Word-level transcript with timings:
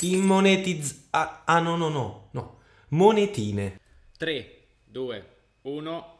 Immonetizz... 0.00 1.08
Ah, 1.10 1.42
ah, 1.44 1.60
no, 1.60 1.76
no, 1.76 1.88
no, 1.88 2.28
no. 2.32 2.58
Monetine. 2.88 3.80
3, 4.18 4.66
2, 4.84 5.36
1. 5.62 6.14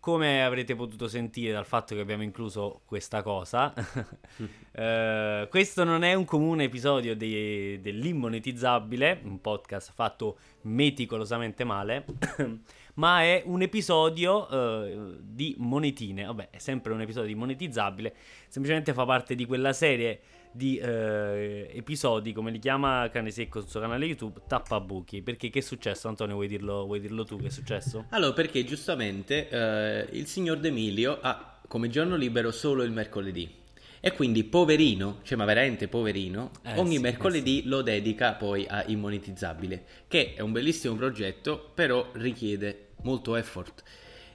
Come 0.00 0.44
avrete 0.44 0.74
potuto 0.76 1.08
sentire 1.08 1.52
dal 1.52 1.66
fatto 1.66 1.94
che 1.94 2.00
abbiamo 2.00 2.22
incluso 2.22 2.82
questa 2.84 3.22
cosa, 3.22 3.74
eh, 4.70 5.48
questo 5.50 5.82
non 5.82 6.04
è 6.04 6.14
un 6.14 6.24
comune 6.24 6.64
episodio 6.64 7.16
de- 7.16 7.80
dell'immonetizzabile, 7.82 9.20
un 9.24 9.40
podcast 9.40 9.92
fatto 9.92 10.38
meticolosamente 10.62 11.64
male, 11.64 12.04
ma 12.94 13.22
è 13.22 13.42
un 13.46 13.62
episodio 13.62 14.48
eh, 14.48 15.16
di 15.20 15.56
monetine. 15.58 16.24
Vabbè, 16.24 16.50
è 16.50 16.58
sempre 16.58 16.92
un 16.92 17.00
episodio 17.00 17.28
di 17.28 17.34
monetizzabile, 17.34 18.14
semplicemente 18.46 18.94
fa 18.94 19.04
parte 19.04 19.34
di 19.34 19.44
quella 19.44 19.72
serie 19.72 20.20
di 20.56 20.78
eh, 20.78 21.70
episodi, 21.72 22.32
come 22.32 22.50
li 22.50 22.58
chiama 22.58 23.08
Cane 23.12 23.30
Secco 23.30 23.60
sul 23.60 23.68
suo 23.68 23.80
canale 23.80 24.06
YouTube, 24.06 24.40
Tappabuchi. 24.48 25.22
Perché 25.22 25.50
che 25.50 25.58
è 25.58 25.62
successo, 25.62 26.08
Antonio? 26.08 26.34
Vuoi 26.34 26.48
dirlo, 26.48 26.86
vuoi 26.86 27.00
dirlo 27.00 27.24
tu 27.24 27.38
che 27.38 27.48
è 27.48 27.50
successo? 27.50 28.06
Allora, 28.10 28.32
perché 28.32 28.64
giustamente 28.64 29.48
eh, 29.48 30.08
il 30.12 30.26
signor 30.26 30.58
D'Emilio 30.58 31.18
ha 31.20 31.60
come 31.68 31.88
giorno 31.88 32.16
libero 32.16 32.50
solo 32.50 32.82
il 32.82 32.90
mercoledì. 32.90 33.64
E 33.98 34.12
quindi 34.12 34.44
poverino, 34.44 35.18
cioè 35.22 35.36
ma 35.36 35.44
veramente 35.44 35.88
poverino, 35.88 36.50
Eh, 36.62 36.78
ogni 36.78 36.96
sì, 36.96 37.00
mercoledì 37.00 37.62
lo 37.64 37.82
dedica 37.82 38.34
poi 38.34 38.64
a 38.68 38.84
Immonetizzabile, 38.86 39.84
che 40.06 40.34
è 40.34 40.42
un 40.42 40.52
bellissimo 40.52 40.94
progetto, 40.94 41.70
però 41.74 42.08
richiede 42.12 42.90
molto 43.02 43.34
effort. 43.34 43.82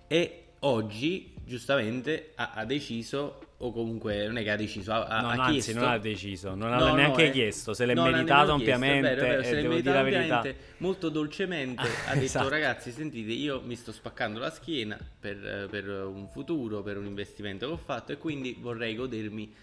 E 0.08 0.44
oggi, 0.60 1.34
giustamente, 1.46 2.32
ha, 2.36 2.52
ha 2.54 2.66
deciso, 2.66 3.40
o 3.64 3.72
comunque 3.72 4.26
non 4.28 4.38
è 4.38 4.44
che 4.44 4.52
ha 4.52 4.56
deciso, 4.56 4.92
ha, 4.92 5.06
ha- 5.06 5.22
no, 5.22 5.28
ha 5.30 5.36
no, 5.36 5.42
anzi, 5.42 5.54
chiesto... 5.62 5.80
non 5.80 5.90
ha 5.90 5.98
deciso, 5.98 6.56
non 6.56 6.70
No, 6.70 6.80
no, 6.88 6.96
neanche 6.96 7.28
eh. 7.28 7.32
chiesto, 7.32 7.74
se 7.74 7.86
l'è 7.86 7.94
No, 7.94 8.08
è 8.08 8.10
ampiamente 8.14 9.02
vero, 9.16 9.22
vero, 9.22 9.44
se 9.44 9.54
l'è 9.54 9.68
meritato 9.68 10.04
verità. 10.04 10.36
ampiamente, 10.38 10.56
molto 10.78 11.10
dolcemente 11.10 11.82
ha 12.08 12.14
detto 12.14 12.26
Esatto. 12.26 12.50
ragazzi 12.50 12.92
sentite 12.92 13.32
io 13.32 13.62
mi 13.64 13.76
sto 13.76 13.92
spaccando 13.92 14.40
la 14.40 14.50
schiena 14.50 14.98
per, 15.20 15.68
per 15.70 15.88
un 15.90 16.28
futuro, 16.28 16.82
per 16.82 16.98
un 16.98 17.06
investimento 17.06 17.68
che 17.68 17.74
ho 17.74 17.78
fatto 17.78 18.12
e 18.12 18.18
quindi 18.18 18.58
vorrei 18.60 18.96
godermi 18.96 19.54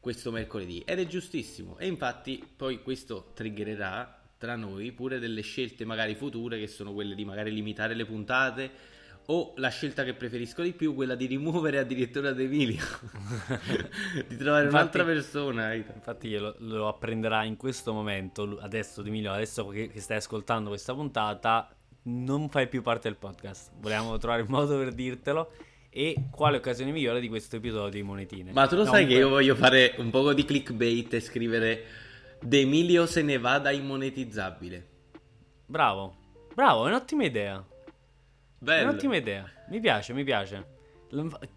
questo 0.00 0.30
mercoledì 0.32 0.82
ed 0.84 0.98
è 0.98 1.06
giustissimo 1.06 1.78
e 1.78 1.86
infatti 1.86 2.42
poi 2.56 2.82
questo 2.82 3.30
triggererà 3.34 4.20
tra 4.36 4.56
noi 4.56 4.90
pure 4.90 5.20
delle 5.20 5.42
scelte 5.42 5.84
magari 5.84 6.16
future 6.16 6.58
che 6.58 6.66
sono 6.66 6.92
quelle 6.92 7.14
di 7.14 7.24
magari 7.24 7.52
limitare 7.52 7.94
le 7.94 8.04
puntate 8.04 8.70
o 9.26 9.52
la 9.56 9.68
scelta 9.68 10.04
che 10.04 10.14
preferisco 10.14 10.62
di 10.62 10.72
più, 10.72 10.94
quella 10.94 11.14
di 11.14 11.26
rimuovere 11.26 11.78
addirittura 11.78 12.32
De 12.32 12.44
Emilio, 12.44 12.82
di 14.26 14.36
trovare 14.36 14.64
Infatti- 14.64 14.66
un'altra 14.66 15.04
persona. 15.04 15.74
Infatti 15.74 16.28
glielo- 16.28 16.56
lo 16.58 16.88
apprenderà 16.88 17.44
in 17.44 17.56
questo 17.56 17.92
momento, 17.92 18.58
adesso 18.60 19.04
Emilio, 19.04 19.32
adesso 19.32 19.68
che, 19.68 19.88
che 19.88 20.00
stai 20.00 20.16
ascoltando 20.18 20.70
questa 20.70 20.94
puntata, 20.94 21.74
non 22.04 22.48
fai 22.48 22.68
più 22.68 22.82
parte 22.82 23.08
del 23.08 23.16
podcast. 23.16 23.70
Volevamo 23.80 24.16
trovare 24.18 24.42
il 24.42 24.48
modo 24.48 24.76
per 24.76 24.92
dirtelo. 24.92 25.52
E 25.94 26.16
quale 26.30 26.56
occasione 26.56 26.90
migliore 26.90 27.20
di 27.20 27.28
questo 27.28 27.56
episodio 27.56 27.90
di 27.90 28.02
Monetine? 28.02 28.50
Ma 28.52 28.66
tu 28.66 28.76
lo 28.76 28.84
No, 28.84 28.90
sai 28.90 29.06
che 29.06 29.12
io 29.12 29.28
voglio 29.28 29.54
fare 29.54 29.92
un 29.98 30.08
po' 30.08 30.32
di 30.32 30.42
clickbait 30.42 31.12
e 31.12 31.20
scrivere 31.20 31.84
De 32.40 32.60
Emilio 32.60 33.04
se 33.04 33.20
ne 33.20 33.36
va 33.36 33.58
da 33.58 33.70
immonetizzabile. 33.70 34.86
Bravo, 35.66 36.16
bravo, 36.54 36.86
è 36.86 36.88
un'ottima 36.88 37.24
idea. 37.24 37.62
Bello. 38.62 38.90
un'ottima 38.90 39.16
idea. 39.16 39.50
Mi 39.70 39.80
piace, 39.80 40.12
mi 40.12 40.22
piace. 40.22 40.64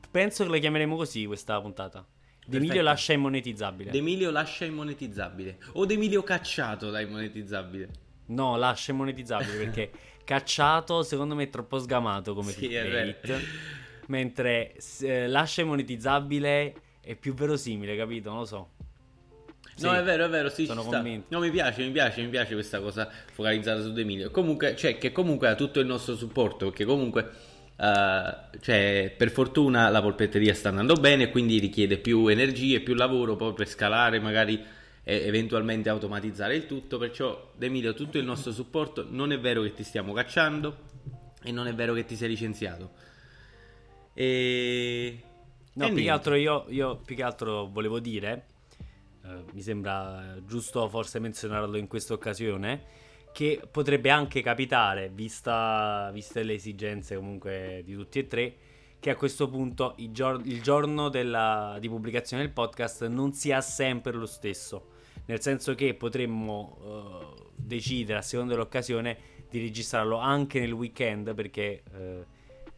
Penso 0.09 0.43
che 0.43 0.49
la 0.49 0.57
chiameremo 0.57 0.95
così 0.95 1.25
questa 1.25 1.61
puntata. 1.61 2.03
Di 2.47 2.57
Emilio 2.57 2.73
Perfetto. 2.73 2.83
lascia 2.83 3.13
immonetizzabile. 3.13 3.91
De 3.91 3.97
Emilio 3.99 4.31
lascia 4.31 4.65
immonetizzabile. 4.65 5.57
O 5.73 5.85
De 5.85 5.93
Emilio 5.93 6.23
cacciato 6.23 6.89
da 6.89 6.99
immonetizzabile. 7.01 7.89
No, 8.27 8.57
lascia 8.57 8.91
immonetizzabile 8.91 9.55
perché 9.55 9.91
cacciato 10.25 11.03
secondo 11.03 11.35
me 11.35 11.43
è 11.43 11.49
troppo 11.49 11.77
sgamato 11.77 12.33
come 12.33 12.51
Sì, 12.51 12.67
clickbait. 12.67 13.43
Mentre 14.07 14.75
eh, 15.01 15.27
lascia 15.27 15.61
immonetizzabile 15.61 16.73
è 17.01 17.15
più 17.15 17.35
verosimile, 17.35 17.95
capito? 17.95 18.29
Non 18.29 18.39
lo 18.39 18.45
so. 18.45 18.69
No, 19.77 19.91
Sì, 19.91 19.95
è 19.97 20.03
vero, 20.03 20.25
è 20.25 20.29
vero, 20.29 20.49
sì, 20.49 20.65
sono 20.65 20.83
convinto. 20.83 21.27
No, 21.29 21.39
mi 21.39 21.51
piace, 21.51 21.83
mi 21.83 21.91
piace, 21.91 22.21
mi 22.21 22.29
piace 22.29 22.53
questa 22.53 22.79
cosa 22.79 23.09
focalizzata 23.33 23.81
su 23.81 23.91
De 23.91 24.01
Emilio. 24.01 24.31
Comunque, 24.31 24.75
cioè, 24.75 24.97
che 24.97 25.11
comunque 25.11 25.49
ha 25.49 25.55
tutto 25.55 25.79
il 25.79 25.85
nostro 25.85 26.15
supporto, 26.15 26.67
perché 26.67 26.85
comunque, 26.85 27.29
eh, 27.75 28.35
cioè, 28.61 29.13
per 29.17 29.31
fortuna 29.31 29.89
la 29.89 30.01
polpetteria 30.01 30.53
sta 30.53 30.69
andando 30.69 30.93
bene, 30.93 31.29
quindi 31.29 31.59
richiede 31.59 31.97
più 31.97 32.27
energie, 32.27 32.79
più 32.79 32.93
lavoro 32.93 33.35
poi 33.35 33.53
per 33.53 33.67
scalare, 33.67 34.19
magari 34.19 34.63
e 35.07 35.27
eventualmente 35.27 35.87
automatizzare 35.89 36.55
il 36.55 36.65
tutto. 36.65 36.97
Perciò, 36.97 37.51
De 37.55 37.67
Emilio, 37.67 37.93
tutto 37.93 38.17
il 38.17 38.25
nostro 38.25 38.51
supporto. 38.51 39.05
Non 39.07 39.31
è 39.31 39.39
vero 39.39 39.61
che 39.61 39.73
ti 39.73 39.83
stiamo 39.83 40.13
cacciando 40.13 40.77
e 41.43 41.51
non 41.51 41.67
è 41.67 41.75
vero 41.75 41.93
che 41.93 42.05
ti 42.05 42.15
sei 42.15 42.29
licenziato. 42.29 42.91
E... 44.13 45.21
No, 45.73 45.85
e 45.85 45.91
più 45.91 46.03
che 46.03 46.09
altro 46.09 46.35
io, 46.35 46.65
io 46.69 46.95
più 46.97 47.15
che 47.15 47.23
altro 47.23 47.67
volevo 47.67 47.99
dire, 47.99 48.45
eh, 49.27 49.43
mi 49.53 49.61
sembra 49.61 50.37
giusto 50.45 50.87
forse 50.87 51.19
menzionarlo 51.19 51.77
in 51.77 51.87
questa 51.87 52.13
occasione, 52.13 53.03
che 53.31 53.61
potrebbe 53.69 54.09
anche 54.09 54.41
capitare, 54.41 55.09
vista, 55.09 56.09
viste 56.13 56.43
le 56.43 56.53
esigenze 56.53 57.15
comunque 57.15 57.81
di 57.83 57.93
tutti 57.93 58.19
e 58.19 58.27
tre, 58.27 58.55
che 58.99 59.09
a 59.09 59.15
questo 59.15 59.49
punto 59.49 59.95
il, 59.97 60.11
gior- 60.11 60.41
il 60.45 60.61
giorno 60.61 61.09
della- 61.09 61.77
di 61.79 61.89
pubblicazione 61.89 62.43
del 62.43 62.51
podcast 62.53 63.07
non 63.07 63.33
sia 63.33 63.61
sempre 63.61 64.13
lo 64.13 64.25
stesso. 64.25 64.93
Nel 65.25 65.41
senso 65.41 65.75
che 65.75 65.95
potremmo 65.95 66.77
eh, 66.81 67.51
decidere 67.55 68.19
a 68.19 68.21
seconda 68.21 68.53
dell'occasione 68.53 69.17
di 69.49 69.59
registrarlo 69.59 70.17
anche 70.17 70.59
nel 70.59 70.71
weekend 70.71 71.33
perché 71.33 71.83
eh, 71.93 72.25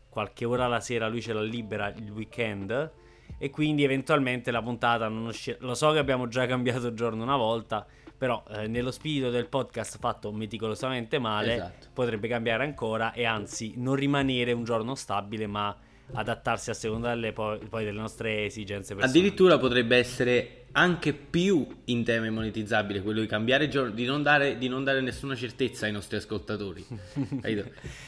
qualche 0.09 0.45
ora 0.45 0.67
la 0.67 0.79
sera 0.79 1.07
lui 1.07 1.21
ce 1.21 1.33
la 1.33 1.41
libera 1.41 1.89
il 1.89 2.09
weekend 2.09 2.91
e 3.37 3.49
quindi 3.49 3.83
eventualmente 3.83 4.51
la 4.51 4.61
puntata 4.61 5.07
non 5.07 5.25
uscirà. 5.25 5.57
Lo 5.61 5.75
so 5.75 5.91
che 5.91 5.99
abbiamo 5.99 6.27
già 6.27 6.45
cambiato 6.45 6.93
giorno 6.93 7.23
una 7.23 7.37
volta, 7.37 7.85
però 8.17 8.43
eh, 8.49 8.67
nello 8.67 8.91
spirito 8.91 9.29
del 9.29 9.47
podcast 9.47 9.99
fatto 9.99 10.31
meticolosamente 10.31 11.19
male 11.19 11.53
Esatto. 11.55 11.87
potrebbe 11.93 12.27
cambiare 12.27 12.63
ancora 12.63 13.13
e 13.13 13.25
anzi 13.25 13.73
non 13.77 13.95
rimanere 13.95 14.51
un 14.53 14.63
giorno 14.63 14.95
stabile 14.95 15.45
ma 15.45 15.75
adattarsi 16.13 16.69
a 16.69 16.73
seconda 16.73 17.09
delle, 17.09 17.33
poi, 17.33 17.59
poi 17.69 17.83
delle 17.83 17.99
nostre 17.99 18.45
esigenze 18.45 18.95
personali. 18.95 19.19
Addirittura 19.19 19.57
potrebbe 19.57 19.97
essere 19.97 20.65
anche 20.71 21.13
più 21.13 21.67
in 21.85 22.03
tema 22.03 22.29
monetizzabile 22.29 23.01
quello 23.01 23.21
di 23.21 23.27
cambiare 23.27 23.67
giorno, 23.67 23.91
di 23.91 24.05
non 24.05 24.23
dare, 24.23 24.57
di 24.57 24.67
non 24.67 24.83
dare 24.83 25.01
nessuna 25.01 25.35
certezza 25.35 25.85
ai 25.85 25.91
nostri 25.91 26.17
ascoltatori. 26.17 26.85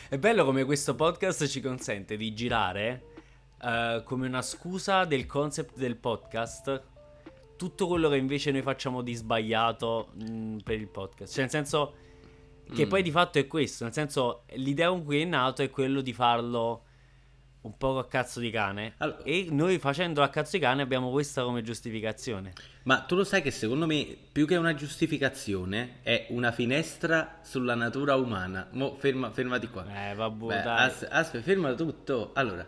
È 0.10 0.18
bello 0.18 0.46
come 0.46 0.64
questo 0.64 0.96
podcast 0.96 1.48
ci 1.48 1.62
consente 1.62 2.16
di 2.16 2.34
girare 2.34 3.02
eh, 3.62 4.02
come 4.04 4.28
una 4.28 4.42
scusa 4.42 5.06
del 5.06 5.26
concept 5.26 5.78
del 5.78 5.96
podcast 5.98 6.84
tutto 7.58 7.88
quello 7.88 8.08
che 8.10 8.16
invece 8.16 8.52
noi 8.52 8.62
facciamo 8.62 9.02
di 9.02 9.14
sbagliato 9.16 10.12
mh, 10.14 10.58
per 10.64 10.80
il 10.80 10.88
podcast. 10.88 11.32
Cioè, 11.34 11.42
nel 11.42 11.50
senso 11.50 11.94
che 12.74 12.86
Mm. 12.86 12.90
poi 12.90 13.02
di 13.04 13.12
fatto 13.12 13.38
è 13.40 13.48
questo. 13.48 13.84
Nel 13.84 13.92
senso, 13.94 14.44
l'idea 14.54 14.88
con 14.90 15.04
cui 15.04 15.22
è 15.22 15.26
nato 15.26 15.62
è 15.62 15.70
quello 15.70 16.00
di 16.02 16.14
farlo 16.14 16.84
un 17.62 17.76
po' 17.78 17.98
a 17.98 18.06
cazzo 18.08 18.40
di 18.40 18.50
cane. 18.50 18.94
Allora- 19.00 19.24
E 19.24 19.48
noi 19.50 19.78
facendo 19.80 20.24
a 20.24 20.30
cazzo 20.30 20.56
di 20.56 20.64
cane 20.64 20.82
abbiamo 20.82 21.12
questa 21.12 21.44
come 21.44 21.62
giustificazione. 21.62 22.54
Ma 22.84 23.02
tu 23.02 23.16
lo 23.16 23.26
sai 23.26 23.42
che 23.42 23.52
secondo 23.52 23.86
me 23.86 24.16
più 24.32 24.48
che 24.48 24.56
una 24.56 24.74
giustificazione 24.74 25.96
è 26.02 26.28
una 26.30 26.54
finestra 26.54 27.40
sulla 27.44 27.76
natura 27.76 28.16
umana. 28.16 28.70
Mo 28.72 28.96
ferma, 28.98 29.32
fermati 29.32 29.68
qua. 29.68 30.12
Eh, 30.12 30.14
vabbè, 30.16 30.46
Beh, 30.46 30.62
as- 30.62 31.08
aspetta, 31.10 31.44
ferma 31.44 31.74
tutto. 31.74 32.32
Allora, 32.36 32.66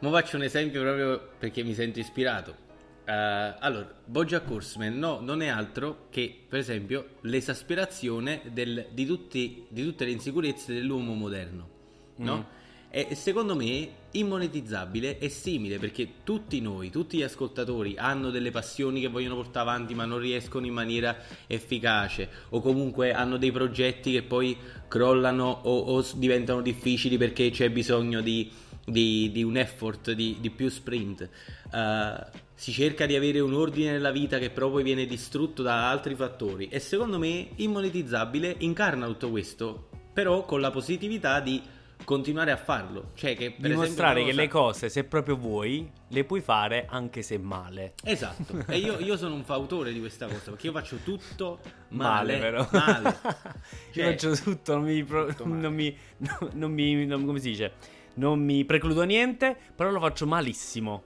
mo 0.00 0.10
faccio 0.10 0.36
un 0.36 0.42
esempio 0.42 0.80
proprio 0.82 1.30
perché 1.38 1.62
mi 1.62 1.74
sento 1.74 1.98
ispirato. 1.98 2.66
Eh, 3.04 3.12
allora, 3.12 3.90
Bojack 4.04 4.50
Horseman 4.50 4.98
no, 4.98 5.20
non 5.20 5.40
è 5.40 5.48
altro 5.48 6.08
che, 6.10 6.44
per 6.46 6.58
esempio, 6.58 7.16
l'esasperazione 7.22 8.42
del- 8.52 8.88
di, 8.90 9.06
tutti- 9.06 9.64
di 9.68 9.82
tutte 9.82 10.04
le 10.04 10.10
insicurezze 10.10 10.74
dell'uomo 10.74 11.14
moderno, 11.14 11.68
no? 12.16 12.36
Mm. 12.36 12.56
E 12.90 13.14
secondo 13.14 13.54
me 13.54 13.90
immonetizzabile 14.12 15.18
è 15.18 15.28
simile 15.28 15.78
perché 15.78 16.24
tutti 16.24 16.58
noi, 16.62 16.88
tutti 16.88 17.18
gli 17.18 17.22
ascoltatori 17.22 17.96
hanno 17.98 18.30
delle 18.30 18.50
passioni 18.50 19.02
che 19.02 19.08
vogliono 19.08 19.34
portare 19.34 19.68
avanti 19.68 19.94
ma 19.94 20.06
non 20.06 20.18
riescono 20.18 20.64
in 20.64 20.72
maniera 20.72 21.14
efficace 21.46 22.30
o 22.48 22.62
comunque 22.62 23.12
hanno 23.12 23.36
dei 23.36 23.52
progetti 23.52 24.12
che 24.12 24.22
poi 24.22 24.56
crollano 24.88 25.60
o, 25.64 25.78
o 25.80 26.06
diventano 26.14 26.62
difficili 26.62 27.18
perché 27.18 27.50
c'è 27.50 27.68
bisogno 27.68 28.22
di, 28.22 28.50
di- 28.90 29.30
di 29.32 29.42
un 29.42 29.56
effort, 29.56 30.12
di, 30.12 30.36
di 30.40 30.50
più 30.50 30.68
sprint. 30.68 31.28
Eh, 31.72 32.46
si 32.54 32.72
cerca 32.72 33.06
di 33.06 33.14
avere 33.14 33.38
un 33.40 33.54
ordine 33.54 33.92
nella 33.92 34.10
vita 34.10 34.38
che 34.38 34.50
però 34.50 34.68
poi 34.70 34.82
viene 34.82 35.06
distrutto 35.06 35.62
da 35.62 35.88
altri 35.90 36.14
fattori 36.16 36.66
e 36.68 36.80
secondo 36.80 37.16
me 37.18 37.50
immonetizzabile 37.54 38.56
incarna 38.58 39.06
tutto 39.06 39.30
questo 39.30 39.88
però 40.12 40.44
con 40.44 40.60
la 40.60 40.72
positività 40.72 41.38
di 41.38 41.62
continuare 42.04 42.50
a 42.50 42.56
farlo. 42.56 43.10
Cioè 43.14 43.36
che 43.36 43.52
per 43.52 43.70
Dimostrare 43.70 44.20
esempio, 44.22 44.34
che 44.34 44.40
le 44.42 44.48
cose, 44.48 44.88
se 44.88 45.04
proprio 45.04 45.36
vuoi, 45.36 45.88
le 46.08 46.24
puoi 46.24 46.40
fare 46.40 46.86
anche 46.88 47.22
se 47.22 47.38
male. 47.38 47.94
Esatto, 48.02 48.64
e 48.66 48.78
io, 48.78 48.98
io 48.98 49.16
sono 49.16 49.34
un 49.36 49.44
fautore 49.44 49.92
di 49.92 50.00
questa 50.00 50.26
cosa 50.26 50.50
perché 50.50 50.66
io 50.66 50.72
faccio 50.72 50.96
tutto 51.04 51.60
Male, 51.90 52.38
male, 52.38 52.38
però. 52.38 52.68
male. 52.72 53.18
Io 53.94 54.02
Cioè, 54.04 54.10
faccio 54.16 54.30
tutto, 54.42 54.74
non 54.74 54.82
mi, 54.84 55.04
tutto 55.04 55.44
non 55.46 55.72
mi, 55.74 55.96
no- 56.18 56.50
non 56.54 56.72
mi- 56.72 57.06
non- 57.06 57.24
come 57.24 57.38
si 57.38 57.50
dice? 57.50 57.72
Non 58.18 58.40
mi 58.40 58.64
precludo 58.64 59.02
niente, 59.04 59.56
però 59.74 59.90
lo 59.90 60.00
faccio 60.00 60.26
malissimo. 60.26 61.02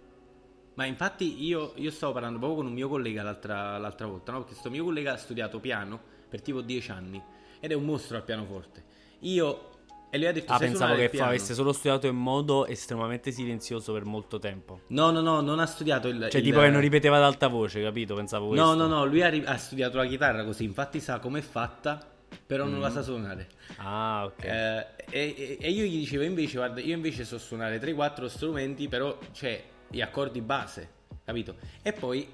Ma 0.74 0.86
infatti 0.86 1.44
io, 1.44 1.72
io 1.76 1.90
stavo 1.90 2.12
parlando 2.14 2.38
proprio 2.38 2.58
con 2.60 2.66
un 2.68 2.72
mio 2.72 2.88
collega 2.88 3.22
l'altra, 3.22 3.76
l'altra 3.76 4.06
volta, 4.06 4.32
no? 4.32 4.38
Perché 4.38 4.52
questo 4.54 4.70
mio 4.70 4.84
collega 4.84 5.12
ha 5.12 5.16
studiato 5.18 5.60
piano 5.60 6.00
per 6.28 6.40
tipo 6.40 6.62
10 6.62 6.90
anni 6.90 7.22
ed 7.60 7.70
è 7.70 7.74
un 7.74 7.84
mostro 7.84 8.16
al 8.16 8.24
pianoforte. 8.24 8.84
Io... 9.20 9.68
E 10.14 10.18
lui 10.18 10.26
ha 10.26 10.32
detto... 10.32 10.52
Ah, 10.52 10.58
"Sai 10.58 10.68
pensavo 10.68 10.94
che 10.94 11.08
piano?" 11.10 11.28
avesse 11.28 11.54
solo 11.54 11.72
studiato 11.72 12.06
in 12.06 12.16
modo 12.16 12.66
estremamente 12.66 13.30
silenzioso 13.30 13.92
per 13.92 14.04
molto 14.04 14.38
tempo. 14.38 14.80
No, 14.88 15.10
no, 15.10 15.20
no, 15.20 15.40
non 15.40 15.58
ha 15.58 15.66
studiato 15.66 16.08
il... 16.08 16.28
Cioè, 16.30 16.40
il- 16.40 16.46
tipo 16.46 16.60
che 16.60 16.68
non 16.70 16.80
ripeteva 16.80 17.16
ad 17.16 17.22
alta 17.22 17.48
voce, 17.48 17.82
capito? 17.82 18.14
Pensavo 18.14 18.48
questo. 18.48 18.64
No, 18.64 18.74
no, 18.74 18.86
no, 18.86 19.04
lui 19.06 19.22
ha, 19.22 19.28
ri- 19.28 19.44
ha 19.44 19.56
studiato 19.56 19.96
la 19.98 20.06
chitarra 20.06 20.44
così, 20.44 20.64
infatti 20.64 21.00
sa 21.00 21.18
com'è 21.18 21.40
fatta, 21.40 22.11
però 22.46 22.64
non 22.64 22.80
la 22.80 22.88
Mm. 22.88 22.92
sa 22.92 23.02
suonare. 23.02 23.48
Ah, 23.76 24.24
ok. 24.26 24.44
Eh, 24.44 24.86
e, 25.10 25.58
e- 25.60 25.70
io 25.70 25.84
gli 25.84 25.98
dicevo 25.98 26.22
invece, 26.24 26.56
guarda, 26.56 26.80
io 26.80 26.94
invece 26.94 27.24
so 27.24 27.38
suonare 27.38 27.78
3-4 27.78 28.26
strumenti, 28.28 28.88
però 28.88 29.16
c'è 29.32 29.62
gli 29.88 30.00
accordi 30.00 30.40
base, 30.40 30.88
capito? 31.24 31.56
E 31.82 31.92
poi 31.92 32.26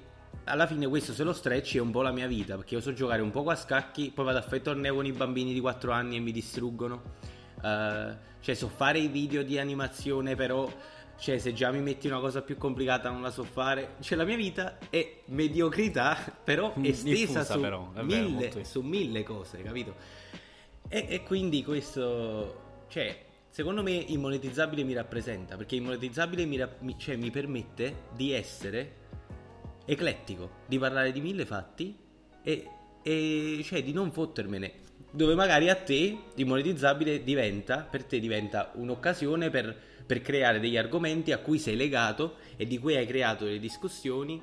alla 0.45 0.65
fine 0.67 0.87
questo 0.87 1.13
se 1.13 1.23
lo 1.23 1.33
stretch 1.33 1.75
è 1.75 1.79
un 1.79 1.91
po' 1.91 2.01
la 2.01 2.11
mia 2.11 2.27
vita, 2.27 2.55
perché 2.55 2.75
io 2.75 2.81
so 2.81 2.93
giocare 2.93 3.21
un 3.21 3.31
poco 3.31 3.49
a 3.51 3.55
scacchi, 3.55 4.11
poi 4.13 4.25
vado 4.25 4.37
a 4.37 4.41
fare 4.41 4.57
i 4.57 4.61
tornei 4.61 4.91
con 4.91 5.05
i 5.05 5.11
bambini 5.11 5.53
di 5.53 5.59
4 5.59 5.91
anni 5.91 6.15
e 6.15 6.19
mi 6.19 6.31
distruggono. 6.31 7.01
Eh, 7.61 8.27
cioè 8.41 8.55
so 8.55 8.69
fare 8.69 8.99
i 8.99 9.07
video 9.07 9.43
di 9.43 9.59
animazione, 9.59 10.35
però 10.35 10.71
cioè 11.19 11.37
se 11.37 11.53
già 11.53 11.69
mi 11.71 11.81
metti 11.81 12.07
una 12.07 12.19
cosa 12.19 12.41
più 12.41 12.57
complicata 12.57 13.09
non 13.09 13.21
la 13.21 13.29
so 13.31 13.43
fare. 13.43 13.95
Cioè 13.99 14.17
la 14.17 14.23
mia 14.25 14.35
vita 14.37 14.77
è 14.89 15.21
mediocrità, 15.25 16.15
però 16.43 16.73
Mm, 16.77 16.85
estesa 16.85 17.15
diffusa 17.15 17.43
su, 17.43 17.59
però, 17.59 17.91
è 17.93 18.03
vero, 18.03 18.05
mille, 18.05 18.29
molto- 18.29 18.63
su 18.63 18.81
mille 18.81 19.23
cose, 19.23 19.61
capito? 19.61 19.95
E, 20.87 21.05
e 21.09 21.23
quindi 21.23 21.63
questo, 21.63 22.85
cioè, 22.87 23.25
secondo 23.49 23.83
me 23.83 23.91
immonetizzabile 23.91 24.83
mi 24.83 24.93
rappresenta, 24.93 25.55
perché 25.57 25.75
immonetizzabile 25.75 26.45
mi, 26.45 26.65
mi- 26.79 26.95
cioè, 26.97 27.15
mi 27.15 27.29
permette 27.31 28.03
di 28.15 28.31
essere 28.31 28.95
eclettico, 29.85 30.49
di 30.67 30.77
parlare 30.77 31.11
di 31.11 31.21
mille 31.21 31.45
fatti 31.45 31.95
e, 32.43 32.67
e, 33.01 33.61
cioè 33.63 33.83
di 33.83 33.91
non 33.91 34.11
fottermene. 34.11 34.87
Dove 35.11 35.33
magari 35.33 35.69
a 35.69 35.75
te 35.75 36.17
immonetizzabile 36.35 37.23
diventa, 37.23 37.79
per 37.79 38.03
te 38.03 38.19
diventa 38.19 38.71
un'occasione 38.75 39.49
per, 39.49 39.75
per 40.09 40.21
creare 40.23 40.59
degli 40.59 40.75
argomenti 40.75 41.31
a 41.31 41.37
cui 41.37 41.59
sei 41.59 41.75
legato 41.75 42.37
e 42.55 42.65
di 42.65 42.79
cui 42.79 42.95
hai 42.95 43.05
creato 43.05 43.45
delle 43.45 43.59
discussioni 43.59 44.41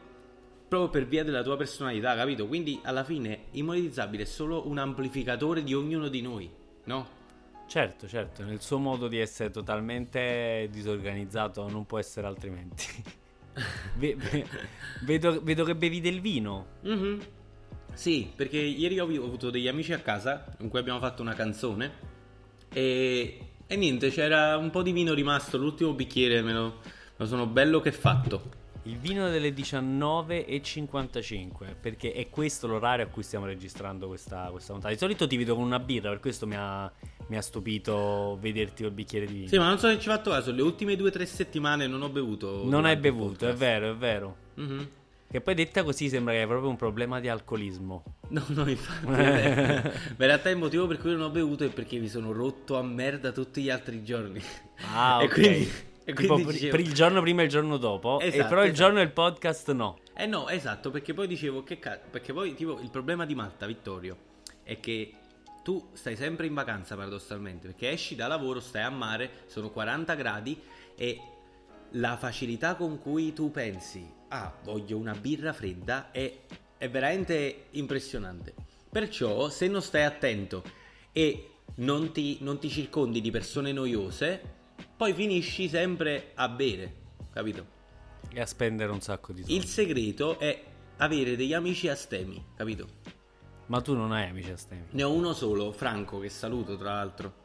proprio 0.68 0.90
per 0.90 1.08
via 1.08 1.24
della 1.24 1.42
tua 1.42 1.56
personalità, 1.56 2.14
capito? 2.14 2.46
Quindi 2.46 2.78
alla 2.84 3.02
fine 3.02 3.46
immonetizzabile 3.50 4.22
è 4.22 4.26
solo 4.26 4.68
un 4.68 4.78
amplificatore 4.78 5.64
di 5.64 5.74
ognuno 5.74 6.06
di 6.06 6.22
noi, 6.22 6.48
no? 6.84 7.08
Certo, 7.66 8.06
certo, 8.06 8.44
nel 8.44 8.60
suo 8.60 8.78
modo 8.78 9.08
di 9.08 9.18
essere 9.18 9.50
totalmente 9.50 10.68
disorganizzato 10.70 11.68
non 11.68 11.84
può 11.84 11.98
essere 11.98 12.28
altrimenti. 12.28 12.86
Ve- 13.96 14.14
ve- 14.14 14.46
vedo, 15.00 15.42
vedo 15.42 15.64
che 15.64 15.74
bevi 15.74 16.00
del 16.00 16.20
vino. 16.20 16.66
Mhm. 16.82 17.18
Sì, 17.92 18.30
perché 18.36 18.58
ieri 18.58 19.00
ho 19.00 19.06
ho 19.06 19.24
avuto 19.24 19.50
degli 19.50 19.66
amici 19.66 19.92
a 19.92 19.98
casa 19.98 20.44
con 20.58 20.68
cui 20.68 20.78
abbiamo 20.78 21.00
fatto 21.00 21.22
una 21.22 21.34
canzone 21.34 22.14
e, 22.68 23.45
e 23.66 23.76
niente, 23.76 24.10
c'era 24.10 24.56
un 24.56 24.70
po' 24.70 24.82
di 24.82 24.92
vino 24.92 25.12
rimasto, 25.12 25.58
l'ultimo 25.58 25.92
bicchiere 25.92 26.40
me 26.42 26.52
lo, 26.52 26.62
me 26.62 26.72
lo 27.16 27.26
sono 27.26 27.46
bello 27.46 27.80
che 27.80 27.90
fatto. 27.92 28.64
Il 28.84 28.96
vino 28.98 29.28
delle 29.28 29.52
19.55, 29.52 31.74
perché 31.80 32.12
è 32.12 32.30
questo 32.30 32.68
l'orario 32.68 33.04
a 33.04 33.08
cui 33.08 33.24
stiamo 33.24 33.44
registrando 33.44 34.06
questa, 34.06 34.46
questa 34.52 34.70
puntata. 34.72 34.92
Di 34.92 34.98
solito 35.00 35.26
ti 35.26 35.36
vedo 35.36 35.56
con 35.56 35.64
una 35.64 35.80
birra, 35.80 36.10
per 36.10 36.20
questo 36.20 36.46
mi 36.46 36.54
ha, 36.56 36.88
mi 37.26 37.36
ha 37.36 37.42
stupito 37.42 38.38
vederti 38.40 38.84
col 38.84 38.92
bicchiere 38.92 39.26
di 39.26 39.32
vino. 39.32 39.48
Sì, 39.48 39.58
ma 39.58 39.66
non 39.66 39.80
so 39.80 39.88
se 39.88 39.98
ci 39.98 40.08
ho 40.08 40.12
fatto 40.12 40.30
caso, 40.30 40.52
le 40.52 40.62
ultime 40.62 40.94
due 40.94 41.08
o 41.08 41.10
tre 41.10 41.26
settimane 41.26 41.88
non 41.88 42.02
ho 42.02 42.08
bevuto. 42.08 42.62
non 42.66 42.84
hai 42.84 42.96
bevuto, 42.96 43.48
è 43.48 43.54
vero, 43.54 43.90
è 43.90 43.96
vero. 43.96 44.36
Mhm. 44.54 44.88
Che 45.28 45.40
poi 45.40 45.54
detta 45.54 45.82
così 45.82 46.08
sembra 46.08 46.32
che 46.34 46.40
hai 46.40 46.46
proprio 46.46 46.68
un 46.70 46.76
problema 46.76 47.20
di 47.20 47.28
alcolismo. 47.28 48.02
No, 48.28 48.42
no, 48.48 48.68
infatti. 48.68 49.06
vabbè. 49.06 49.82
Ma 49.82 49.90
in 49.92 50.14
realtà 50.16 50.50
il 50.50 50.56
motivo 50.56 50.88
per 50.88 50.98
cui 50.98 51.12
non 51.12 51.20
ho 51.22 51.30
bevuto 51.30 51.62
è 51.64 51.68
perché 51.68 51.98
mi 51.98 52.08
sono 52.08 52.32
rotto 52.32 52.76
a 52.76 52.82
merda 52.82 53.30
tutti 53.30 53.62
gli 53.62 53.70
altri 53.70 54.02
giorni. 54.02 54.42
Ah, 54.92 55.18
E 55.22 55.24
ok. 55.26 55.32
quindi- 55.32 55.70
e 56.08 56.12
Tipo 56.12 56.34
quindi 56.34 56.42
per, 56.44 56.52
dicevo- 56.54 56.70
per 56.76 56.80
il 56.80 56.92
giorno 56.92 57.20
prima 57.20 57.40
e 57.42 57.44
il 57.44 57.50
giorno 57.50 57.76
dopo. 57.76 58.20
Esatto, 58.20 58.48
però 58.48 58.60
il 58.64 58.70
esatto. 58.70 58.82
giorno 58.82 58.98
del 58.98 59.10
podcast 59.12 59.72
no. 59.72 59.98
Eh 60.16 60.26
no, 60.26 60.48
esatto, 60.48 60.90
perché 60.90 61.14
poi 61.14 61.26
dicevo 61.28 61.62
che 61.64 61.78
cazzo, 61.80 62.02
perché 62.10 62.32
poi 62.32 62.54
tipo 62.54 62.78
il 62.80 62.90
problema 62.90 63.24
di 63.26 63.34
Malta, 63.34 63.66
Vittorio, 63.66 64.16
è 64.62 64.78
che 64.80 65.12
tu 65.64 65.90
stai 65.94 66.14
sempre 66.16 66.46
in 66.46 66.54
vacanza 66.54 66.94
paradossalmente, 66.96 67.66
perché 67.68 67.90
esci 67.90 68.14
da 68.14 68.26
lavoro, 68.28 68.60
stai 68.60 68.82
a 68.82 68.90
mare, 68.90 69.30
sono 69.46 69.70
40 69.70 70.14
gradi 70.14 70.60
e 70.96 71.20
la 71.96 72.16
facilità 72.16 72.74
con 72.74 72.98
cui 72.98 73.32
tu 73.32 73.50
pensi, 73.50 74.06
ah, 74.28 74.54
voglio 74.64 74.96
una 74.96 75.14
birra 75.14 75.52
fredda 75.52 76.10
è, 76.10 76.40
è 76.76 76.88
veramente 76.88 77.66
impressionante. 77.72 78.54
Perciò 78.90 79.48
se 79.48 79.68
non 79.68 79.82
stai 79.82 80.04
attento 80.04 80.62
e 81.12 81.50
non 81.76 82.12
ti, 82.12 82.38
non 82.40 82.58
ti 82.58 82.68
circondi 82.68 83.20
di 83.20 83.30
persone 83.30 83.72
noiose, 83.72 84.54
poi 84.96 85.12
finisci 85.12 85.68
sempre 85.68 86.32
a 86.34 86.48
bere, 86.48 86.94
capito? 87.32 87.74
E 88.30 88.40
a 88.40 88.46
spendere 88.46 88.92
un 88.92 89.00
sacco 89.00 89.32
di 89.32 89.42
soldi. 89.42 89.56
Il 89.56 89.64
segreto 89.64 90.38
è 90.38 90.62
avere 90.98 91.36
degli 91.36 91.54
amici 91.54 91.88
astemi, 91.88 92.44
capito? 92.56 92.88
Ma 93.66 93.80
tu 93.80 93.94
non 93.94 94.12
hai 94.12 94.28
amici 94.28 94.50
astemi. 94.50 94.86
Ne 94.90 95.02
ho 95.02 95.12
uno 95.12 95.32
solo, 95.32 95.72
Franco, 95.72 96.18
che 96.20 96.28
saluto 96.28 96.76
tra 96.76 96.94
l'altro. 96.94 97.44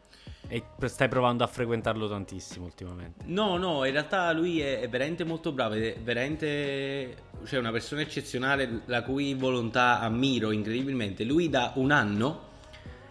E 0.54 0.64
stai 0.90 1.08
provando 1.08 1.46
a 1.46 1.48
frequentarlo 1.48 2.10
tantissimo 2.10 2.66
ultimamente. 2.66 3.24
No, 3.28 3.56
no, 3.56 3.86
in 3.86 3.94
realtà 3.94 4.34
lui 4.34 4.60
è, 4.60 4.82
è 4.82 4.90
veramente 4.90 5.24
molto 5.24 5.54
bravo, 5.54 5.76
è 5.76 5.96
veramente 6.04 7.16
cioè 7.46 7.58
una 7.58 7.72
persona 7.72 8.02
eccezionale 8.02 8.82
la 8.88 9.02
cui 9.04 9.34
volontà 9.34 10.02
ammiro 10.02 10.52
incredibilmente. 10.52 11.24
Lui 11.24 11.50
da 11.50 11.72
un 11.76 11.92
anno 11.92 12.50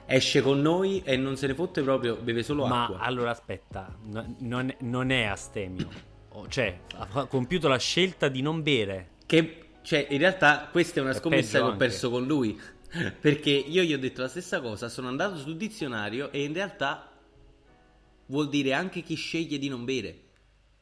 esce 0.05 0.43
con 0.43 0.61
noi 0.61 1.01
e 1.03 1.17
non 1.17 1.39
se 1.39 1.47
ne 1.47 1.55
fotte 1.55 1.81
proprio, 1.81 2.17
beve 2.17 2.43
solo 2.43 2.67
Ma 2.67 2.83
acqua. 2.83 2.99
allora 2.99 3.31
aspetta, 3.31 3.97
no- 4.09 4.35
non, 4.41 4.75
non 4.81 5.11
è 5.11 5.23
astemio. 5.25 5.89
Cioè, 6.47 6.79
ha 6.97 7.25
compiuto 7.25 7.69
la 7.69 7.79
scelta 7.79 8.29
di 8.29 8.43
non 8.43 8.63
bere. 8.63 9.13
Che, 9.25 9.69
cioè, 9.81 10.07
in 10.11 10.19
realtà 10.19 10.69
questa 10.71 11.01
è 11.01 11.03
una 11.03 11.13
È 11.13 11.15
scommessa 11.15 11.57
che 11.59 11.65
ho 11.65 11.67
anche. 11.69 11.79
perso 11.79 12.11
con 12.11 12.27
lui. 12.27 12.61
Perché 13.19 13.51
io 13.51 13.83
gli 13.83 13.95
ho 13.95 13.99
detto 13.99 14.21
la 14.21 14.29
stessa 14.29 14.61
cosa, 14.61 14.91
sono 14.91 15.09
andato 15.09 15.37
sul 15.39 15.57
dizionario 15.57 16.31
e 16.33 16.43
in 16.43 16.53
realtà 16.53 17.10
vuol 18.31 18.49
dire 18.49 18.73
anche 18.73 19.03
chi 19.03 19.15
sceglie 19.17 19.59
di 19.59 19.69
non 19.69 19.85
bere. 19.85 20.19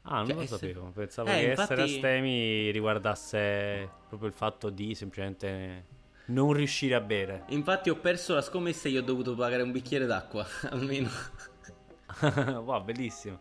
Ah, 0.03 0.19
non 0.19 0.27
Cioè, 0.27 0.35
lo 0.37 0.41
essere- 0.43 0.59
sapevo. 0.73 0.91
Pensavo 0.95 1.29
Eh, 1.31 1.33
che 1.35 1.47
infatti- 1.49 1.73
essere 1.73 1.83
astemi 1.83 2.71
riguardasse 2.71 3.91
proprio 4.09 4.29
il 4.29 4.35
fatto 4.35 4.71
di 4.71 4.95
semplicemente 4.95 5.85
non 6.27 6.53
riuscire 6.53 6.95
a 6.95 7.01
bere. 7.01 7.45
Infatti 7.49 7.91
ho 7.91 7.97
perso 7.97 8.35
la 8.35 8.43
scommessa 8.43 8.89
e 8.89 8.93
gli 8.93 8.97
ho 8.97 9.03
dovuto 9.03 9.35
pagare 9.35 9.63
un 9.63 9.73
bicchiere 9.73 10.07
d'acqua, 10.07 10.47
almeno. 10.71 11.09
wow, 12.65 12.83
bellissimo. 12.83 13.41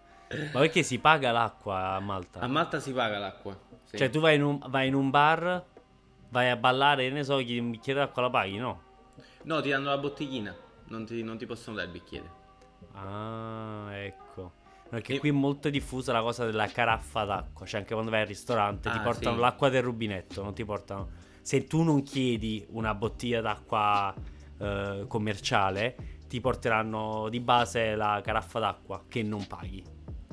Ma 0.53 0.59
perché 0.59 0.83
si 0.83 0.99
paga 0.99 1.31
l'acqua 1.31 1.91
a 1.95 1.99
Malta? 1.99 2.39
A 2.41 2.47
Malta 2.47 2.79
si 2.79 2.91
paga 2.91 3.17
l'acqua. 3.17 3.57
sì. 3.85 3.97
Cioè, 3.97 4.09
tu 4.09 4.19
vai 4.19 4.35
in, 4.35 4.43
un, 4.43 4.59
vai 4.67 4.87
in 4.87 4.93
un 4.93 5.09
bar, 5.09 5.65
vai 6.29 6.49
a 6.49 6.57
ballare, 6.57 7.07
che 7.07 7.13
ne 7.13 7.23
so, 7.23 7.37
chiedi 7.37 7.59
un 7.59 7.71
bicchiere 7.71 7.99
d'acqua, 7.99 8.23
la 8.23 8.29
paghi, 8.29 8.57
no? 8.57 8.81
No, 9.43 9.61
ti 9.61 9.69
danno 9.69 9.87
la 9.89 9.97
bottiglina, 9.97 10.53
non 10.87 11.05
ti, 11.05 11.23
non 11.23 11.37
ti 11.37 11.45
possono 11.45 11.77
dare 11.77 11.87
il 11.87 11.93
bicchiere. 11.93 12.36
Ah, 12.93 13.87
ecco. 13.91 14.53
Perché 14.89 15.15
E- 15.15 15.19
qui 15.19 15.29
è 15.29 15.33
molto 15.33 15.69
diffusa 15.69 16.11
la 16.13 16.21
cosa 16.21 16.45
della 16.45 16.67
caraffa 16.67 17.23
d'acqua. 17.25 17.65
Cioè, 17.65 17.81
anche 17.81 17.93
quando 17.93 18.11
vai 18.11 18.21
al 18.21 18.27
ristorante 18.27 18.89
ti 18.89 18.97
Ah, 18.97 19.01
portano 19.01 19.35
sì. 19.35 19.41
l'acqua 19.41 19.69
del 19.69 19.83
rubinetto, 19.83 20.43
non 20.43 20.53
ti 20.53 20.63
portano. 20.65 21.09
Se 21.41 21.65
tu 21.65 21.83
non 21.83 22.03
chiedi 22.03 22.65
una 22.71 22.93
bottiglia 22.93 23.41
d'acqua 23.41 24.13
eh, 24.59 25.05
commerciale, 25.07 25.95
ti 26.27 26.41
porteranno 26.41 27.27
di 27.29 27.39
base 27.39 27.95
la 27.95 28.21
caraffa 28.23 28.59
d'acqua 28.59 29.03
che 29.07 29.23
non 29.23 29.45
paghi. 29.47 29.83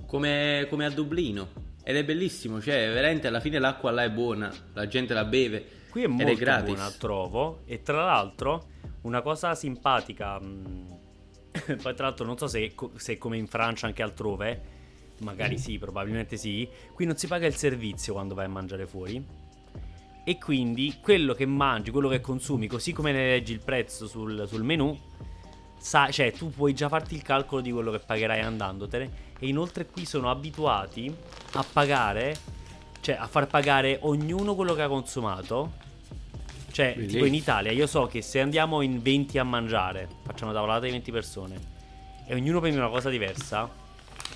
Come, 0.06 0.66
come 0.70 0.84
a 0.86 0.90
Dublino. 0.90 1.48
Ed 1.84 1.96
è 1.96 2.04
bellissimo, 2.04 2.60
cioè 2.62 2.90
veramente 2.92 3.26
alla 3.26 3.40
fine 3.40 3.58
l'acqua 3.58 3.90
là 3.90 4.04
è 4.04 4.10
buona, 4.10 4.50
la 4.72 4.86
gente 4.86 5.12
la 5.12 5.24
beve. 5.26 5.82
Qui 5.90 6.04
è 6.04 6.06
molto 6.06 6.32
è 6.32 6.62
buona, 6.62 6.90
trovo. 6.92 7.60
E 7.66 7.82
tra 7.82 8.02
l'altro, 8.04 8.68
una 9.02 9.20
cosa 9.20 9.54
simpatica. 9.54 10.40
mh, 10.40 10.93
poi, 11.82 11.94
tra 11.94 12.06
l'altro, 12.06 12.24
non 12.24 12.36
so 12.36 12.46
se, 12.46 12.74
se 12.96 13.18
come 13.18 13.36
in 13.36 13.46
Francia 13.46 13.86
anche 13.86 14.02
altrove. 14.02 14.72
Magari 15.20 15.58
sì, 15.58 15.78
probabilmente 15.78 16.36
sì. 16.36 16.68
Qui 16.92 17.06
non 17.06 17.16
si 17.16 17.26
paga 17.26 17.46
il 17.46 17.54
servizio 17.54 18.12
quando 18.12 18.34
vai 18.34 18.46
a 18.46 18.48
mangiare 18.48 18.86
fuori. 18.86 19.24
E 20.24 20.38
quindi 20.38 20.96
quello 21.02 21.34
che 21.34 21.46
mangi, 21.46 21.90
quello 21.90 22.08
che 22.08 22.20
consumi, 22.20 22.66
così 22.66 22.92
come 22.92 23.12
ne 23.12 23.26
leggi 23.26 23.52
il 23.52 23.60
prezzo 23.60 24.06
sul, 24.06 24.46
sul 24.48 24.62
menù, 24.62 24.98
sa- 25.78 26.10
cioè 26.10 26.32
tu 26.32 26.48
puoi 26.48 26.72
già 26.72 26.88
farti 26.88 27.14
il 27.14 27.22
calcolo 27.22 27.60
di 27.60 27.70
quello 27.70 27.90
che 27.90 27.98
pagherai 27.98 28.40
andandotene 28.40 29.32
e 29.38 29.46
inoltre 29.46 29.84
qui 29.84 30.06
sono 30.06 30.30
abituati 30.30 31.14
a 31.52 31.64
pagare, 31.70 32.34
cioè 33.00 33.16
a 33.16 33.26
far 33.26 33.46
pagare 33.46 33.98
ognuno 34.02 34.54
quello 34.54 34.72
che 34.72 34.80
ha 34.80 34.88
consumato. 34.88 35.82
Cioè, 36.74 36.86
Bellissimo. 36.94 37.12
tipo 37.12 37.24
in 37.26 37.34
Italia, 37.34 37.70
io 37.70 37.86
so 37.86 38.08
che 38.08 38.20
se 38.20 38.40
andiamo 38.40 38.80
in 38.80 39.00
20 39.00 39.38
a 39.38 39.44
mangiare, 39.44 40.08
facciamo 40.24 40.50
una 40.50 40.58
tavolata 40.58 40.86
di 40.86 40.90
20 40.90 41.12
persone 41.12 41.56
e 42.26 42.34
ognuno 42.34 42.58
prende 42.58 42.78
una 42.80 42.88
cosa 42.88 43.10
diversa, 43.10 43.70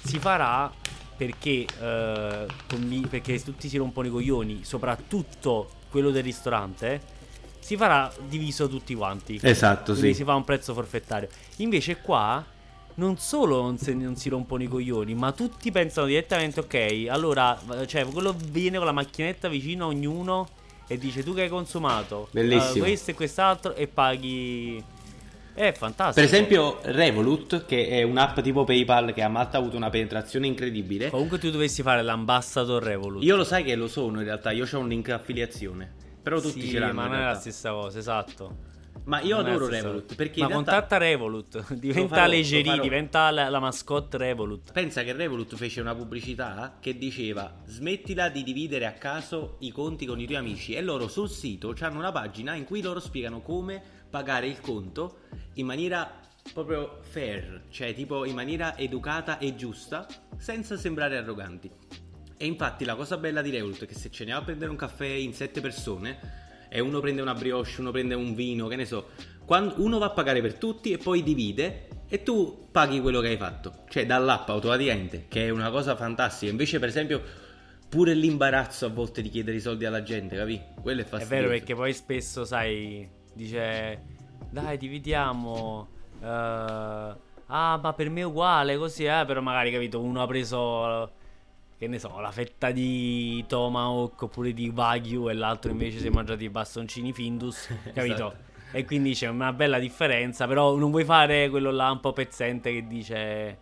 si 0.04 0.20
farà 0.20 0.70
perché, 1.16 1.66
eh, 1.80 2.46
convi- 2.68 3.08
perché 3.08 3.42
tutti 3.42 3.68
si 3.68 3.76
rompono 3.76 4.06
i 4.06 4.10
coglioni, 4.12 4.60
soprattutto 4.62 5.68
quello 5.90 6.10
del 6.12 6.22
ristorante, 6.22 7.00
si 7.58 7.76
farà 7.76 8.08
diviso 8.28 8.68
tutti 8.68 8.94
quanti. 8.94 9.40
Esatto, 9.42 9.94
Quindi 9.94 10.10
sì. 10.10 10.18
si 10.18 10.24
fa 10.24 10.36
un 10.36 10.44
prezzo 10.44 10.74
forfettario. 10.74 11.26
Invece 11.56 11.96
qua 11.96 12.44
non 12.94 13.18
solo 13.18 13.62
non, 13.62 13.78
se- 13.78 13.94
non 13.94 14.14
si 14.14 14.28
rompono 14.28 14.62
i 14.62 14.68
coglioni, 14.68 15.12
ma 15.14 15.32
tutti 15.32 15.72
pensano 15.72 16.06
direttamente, 16.06 16.60
ok, 16.60 17.06
allora, 17.08 17.60
cioè, 17.86 18.04
quello 18.06 18.32
viene 18.50 18.76
con 18.76 18.86
la 18.86 18.92
macchinetta 18.92 19.48
vicino 19.48 19.86
a 19.86 19.88
ognuno 19.88 20.46
e 20.88 20.98
dice 20.98 21.22
tu 21.22 21.34
che 21.34 21.42
hai 21.42 21.48
consumato 21.48 22.28
Bellissimo. 22.32 22.84
eh, 22.84 22.88
questo 22.88 23.10
e 23.12 23.14
quest'altro 23.14 23.74
e 23.74 23.86
paghi... 23.86 24.82
È 25.54 25.72
fantastico. 25.72 26.14
Per 26.14 26.24
esempio 26.24 26.78
Revolut, 26.82 27.66
che 27.66 27.88
è 27.88 28.02
un'app 28.04 28.38
tipo 28.40 28.62
PayPal 28.62 29.12
che 29.12 29.22
a 29.22 29.28
Malta 29.28 29.56
ha 29.56 29.60
avuto 29.60 29.76
una 29.76 29.90
penetrazione 29.90 30.46
incredibile. 30.46 31.10
Comunque 31.10 31.38
tu 31.38 31.50
dovessi 31.50 31.82
fare 31.82 32.02
l'ambassador 32.02 32.80
Revolut. 32.80 33.24
Io 33.24 33.34
lo 33.34 33.42
sai 33.42 33.64
che 33.64 33.74
lo 33.74 33.88
sono 33.88 34.18
in 34.20 34.24
realtà, 34.24 34.52
io 34.52 34.68
ho 34.70 34.78
un 34.78 34.86
link 34.86 35.08
affiliazione. 35.08 35.92
Però 36.22 36.40
tutti 36.40 36.60
Sì, 36.60 36.68
ce 36.68 36.78
l'hanno 36.78 36.92
ma 36.92 37.06
non 37.08 37.16
è 37.16 37.24
la 37.24 37.34
stessa 37.34 37.70
cosa, 37.70 37.98
esatto. 37.98 38.56
Ma 39.08 39.22
io 39.22 39.36
Non 39.36 39.46
adoro 39.46 39.68
Revolut 39.68 40.14
perché 40.14 40.42
Ma 40.42 40.50
contatta 40.50 40.98
Revolut, 40.98 41.72
diventa 41.72 42.14
farò, 42.16 42.42
farò. 42.42 42.82
diventa 42.82 43.30
la, 43.30 43.48
la 43.48 43.58
mascotte 43.58 44.18
Revolut. 44.18 44.70
Pensa 44.72 45.02
che 45.02 45.14
Revolut 45.14 45.56
fece 45.56 45.80
una 45.80 45.94
pubblicità 45.94 46.76
che 46.78 46.98
diceva 46.98 47.62
smettila 47.64 48.28
di 48.28 48.42
dividere 48.42 48.84
a 48.84 48.92
caso 48.92 49.56
i 49.60 49.72
conti 49.72 50.04
con 50.04 50.20
i 50.20 50.26
tuoi 50.26 50.36
amici 50.36 50.74
e 50.74 50.82
loro 50.82 51.08
sul 51.08 51.30
sito 51.30 51.74
hanno 51.80 51.98
una 51.98 52.12
pagina 52.12 52.54
in 52.54 52.64
cui 52.64 52.82
loro 52.82 53.00
spiegano 53.00 53.40
come 53.40 53.82
pagare 54.10 54.46
il 54.46 54.60
conto 54.60 55.20
in 55.54 55.64
maniera 55.64 56.20
proprio 56.52 56.98
fair, 57.00 57.62
cioè 57.70 57.94
tipo 57.94 58.26
in 58.26 58.34
maniera 58.34 58.76
educata 58.76 59.38
e 59.38 59.54
giusta 59.56 60.06
senza 60.36 60.76
sembrare 60.76 61.16
arroganti. 61.16 61.70
E 62.36 62.44
infatti 62.44 62.84
la 62.84 62.94
cosa 62.94 63.16
bella 63.16 63.40
di 63.40 63.48
Revolut 63.48 63.84
è 63.84 63.86
che 63.86 63.94
se 63.94 64.10
ce 64.10 64.26
ne 64.26 64.32
va 64.32 64.38
a 64.38 64.42
prendere 64.42 64.70
un 64.70 64.76
caffè 64.76 65.06
in 65.06 65.32
sette 65.32 65.62
persone 65.62 66.46
e 66.68 66.80
uno 66.80 67.00
prende 67.00 67.22
una 67.22 67.34
brioche, 67.34 67.80
uno 67.80 67.90
prende 67.90 68.14
un 68.14 68.34
vino, 68.34 68.66
che 68.68 68.76
ne 68.76 68.84
so, 68.84 69.08
quando 69.44 69.74
uno 69.78 69.98
va 69.98 70.06
a 70.06 70.10
pagare 70.10 70.40
per 70.40 70.54
tutti 70.54 70.92
e 70.92 70.98
poi 70.98 71.22
divide 71.22 71.88
e 72.08 72.22
tu 72.22 72.68
paghi 72.70 73.00
quello 73.00 73.20
che 73.20 73.28
hai 73.28 73.36
fatto, 73.36 73.84
cioè 73.88 74.06
dall'app 74.06 74.48
automaticamente, 74.48 75.26
che 75.28 75.46
è 75.46 75.50
una 75.50 75.70
cosa 75.70 75.94
fantastica. 75.96 76.50
Invece, 76.50 76.78
per 76.78 76.88
esempio, 76.88 77.22
pure 77.88 78.14
l'imbarazzo 78.14 78.86
a 78.86 78.88
volte 78.90 79.22
di 79.22 79.28
chiedere 79.30 79.56
i 79.56 79.60
soldi 79.60 79.84
alla 79.84 80.02
gente, 80.02 80.36
capi? 80.36 80.60
Quello 80.80 81.00
è 81.00 81.04
È 81.04 81.06
fastidioso. 81.06 81.42
vero 81.42 81.48
perché 81.58 81.74
poi 81.74 81.92
spesso, 81.94 82.44
sai, 82.44 83.08
dice 83.34 84.02
dai 84.50 84.76
dividiamo. 84.78 85.88
eh, 86.22 86.26
ah, 86.26 87.16
ma 87.82 87.92
per 87.94 88.10
me 88.10 88.20
è 88.20 88.24
uguale 88.24 88.76
così, 88.76 89.04
eh. 89.04 89.24
Però 89.26 89.40
magari, 89.40 89.70
capito, 89.72 90.00
uno 90.00 90.22
ha 90.22 90.26
preso, 90.26 91.10
che 91.78 91.86
ne 91.86 92.00
so, 92.00 92.18
la 92.18 92.32
fetta 92.32 92.72
di 92.72 93.44
Tomahawk 93.46 94.22
oppure 94.22 94.52
di 94.52 94.68
Wagyu 94.74 95.28
e 95.28 95.34
l'altro 95.34 95.70
invece 95.70 96.00
si 96.00 96.08
è 96.08 96.10
mangiato 96.10 96.42
i 96.42 96.50
bastoncini 96.50 97.12
Findus, 97.12 97.68
capito? 97.94 98.14
Esatto. 98.14 98.36
E 98.72 98.84
quindi 98.84 99.14
c'è 99.14 99.28
una 99.28 99.52
bella 99.52 99.78
differenza, 99.78 100.46
però 100.48 100.74
non 100.76 100.90
vuoi 100.90 101.04
fare 101.04 101.48
quello 101.48 101.70
là 101.70 101.90
un 101.90 102.00
po' 102.00 102.12
pezzente 102.12 102.72
che 102.72 102.86
dice... 102.86 103.58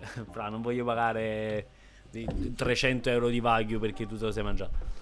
Fra, 0.30 0.48
non 0.48 0.60
voglio 0.60 0.84
pagare 0.84 1.66
di- 2.10 2.54
300 2.54 3.08
euro 3.08 3.28
di 3.28 3.40
Wagyu 3.40 3.80
perché 3.80 4.06
tu 4.06 4.18
te 4.18 4.26
lo 4.26 4.30
sei 4.30 4.42
mangiato. 4.42 4.98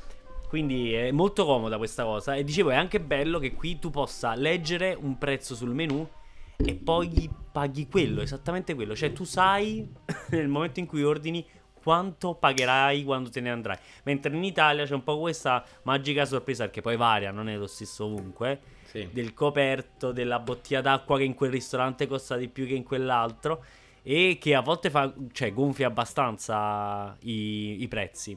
Quindi 0.48 0.92
è 0.92 1.10
molto 1.10 1.44
comoda 1.44 1.76
questa 1.76 2.04
cosa. 2.04 2.34
E 2.36 2.44
dicevo, 2.44 2.70
è 2.70 2.76
anche 2.76 3.00
bello 3.00 3.38
che 3.38 3.52
qui 3.52 3.78
tu 3.78 3.90
possa 3.90 4.34
leggere 4.34 4.96
un 4.98 5.18
prezzo 5.18 5.54
sul 5.54 5.74
menu 5.74 6.08
e 6.56 6.74
poi 6.74 7.28
paghi 7.52 7.86
quello, 7.88 8.22
esattamente 8.22 8.74
quello. 8.74 8.96
Cioè, 8.96 9.12
tu 9.12 9.24
sai 9.24 9.86
nel 10.30 10.48
momento 10.48 10.80
in 10.80 10.86
cui 10.86 11.02
ordini 11.02 11.44
quanto 11.88 12.34
pagherai 12.34 13.02
quando 13.02 13.30
te 13.30 13.40
ne 13.40 13.50
andrai. 13.50 13.78
Mentre 14.02 14.36
in 14.36 14.44
Italia 14.44 14.84
c'è 14.84 14.92
un 14.92 15.02
po' 15.02 15.18
questa 15.18 15.64
magica 15.84 16.26
sorpresa, 16.26 16.68
che 16.68 16.82
poi 16.82 16.98
varia, 16.98 17.30
non 17.30 17.48
è 17.48 17.56
lo 17.56 17.66
stesso 17.66 18.04
ovunque. 18.04 18.60
Sì. 18.84 19.08
Del 19.10 19.32
coperto, 19.32 20.12
della 20.12 20.38
bottiglia 20.38 20.82
d'acqua 20.82 21.16
che 21.16 21.24
in 21.24 21.32
quel 21.32 21.50
ristorante 21.50 22.06
costa 22.06 22.36
di 22.36 22.48
più 22.48 22.66
che 22.66 22.74
in 22.74 22.82
quell'altro. 22.82 23.64
E 24.02 24.36
che 24.38 24.54
a 24.54 24.60
volte 24.60 24.90
fa, 24.90 25.10
cioè, 25.32 25.54
gonfia 25.54 25.86
abbastanza 25.86 27.16
i, 27.20 27.82
i 27.82 27.88
prezzi. 27.88 28.36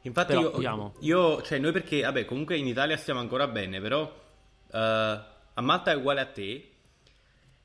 Infatti 0.00 0.34
Però, 0.34 0.58
io, 0.58 0.94
io- 0.98 1.42
cioè 1.42 1.60
noi 1.60 1.70
perché, 1.70 2.00
vabbè, 2.00 2.24
comunque 2.24 2.56
in 2.56 2.66
Italia 2.66 2.96
stiamo 2.96 3.20
ancora 3.20 3.46
bene, 3.46 3.80
però 3.80 4.12
eh, 4.72 4.78
a 5.54 5.60
Malta 5.60 5.92
è 5.92 5.94
uguale 5.94 6.20
a 6.20 6.26
te. 6.26 6.71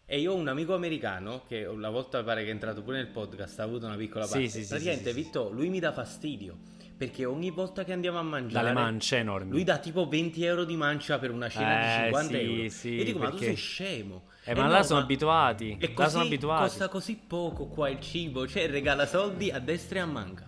E 0.09 0.21
io 0.21 0.31
ho 0.31 0.35
un 0.35 0.47
amico 0.47 0.73
americano 0.73 1.43
che 1.49 1.65
una 1.65 1.89
volta 1.89 2.23
pare 2.23 2.43
che 2.43 2.47
è 2.47 2.51
entrato 2.53 2.81
pure 2.81 2.95
nel 2.95 3.07
podcast, 3.07 3.59
ha 3.59 3.63
avuto 3.63 3.87
una 3.87 3.97
piccola 3.97 4.25
parte. 4.25 4.47
sì, 4.47 4.61
sì, 4.63 4.67
Praticamente, 4.69 5.09
sì, 5.11 5.15
sì, 5.17 5.21
Vitto, 5.23 5.49
lui 5.51 5.67
mi 5.67 5.79
dà 5.81 5.91
fastidio 5.91 6.55
perché 6.95 7.25
ogni 7.25 7.51
volta 7.51 7.83
che 7.83 7.91
andiamo 7.91 8.17
a 8.17 8.21
mangiare, 8.23 8.63
Dalle 8.67 8.73
mance 8.73 9.17
enormi. 9.17 9.51
lui 9.51 9.65
dà 9.65 9.77
tipo 9.79 10.07
20 10.07 10.43
euro 10.45 10.63
di 10.63 10.77
mancia 10.77 11.19
per 11.19 11.31
una 11.31 11.49
cena 11.49 11.81
Eh, 11.81 11.97
di 11.97 12.03
50 12.05 12.27
sì, 12.37 12.41
euro. 12.43 12.69
sì, 12.69 12.89
Io 12.93 13.03
dico, 13.03 13.19
ma 13.19 13.25
tu 13.25 13.31
perché- 13.31 13.45
sei 13.47 13.55
scemo. 13.55 14.23
Eh, 14.45 14.55
ma 14.55 14.67
là 14.67 14.77
no, 14.77 14.83
sono 14.83 14.99
abituati. 15.01 15.75
E 15.77 15.87
Là 15.89 15.93
così 15.93 16.09
sono 16.11 16.23
abituati. 16.23 16.61
costa 16.63 16.87
così 16.87 17.19
poco 17.27 17.65
qua 17.67 17.89
il 17.89 17.99
cibo, 17.99 18.47
cioè 18.47 18.69
regala 18.69 19.05
soldi 19.05 19.51
a 19.51 19.59
destra 19.59 19.99
e 19.99 20.01
a 20.03 20.05
manca. 20.05 20.46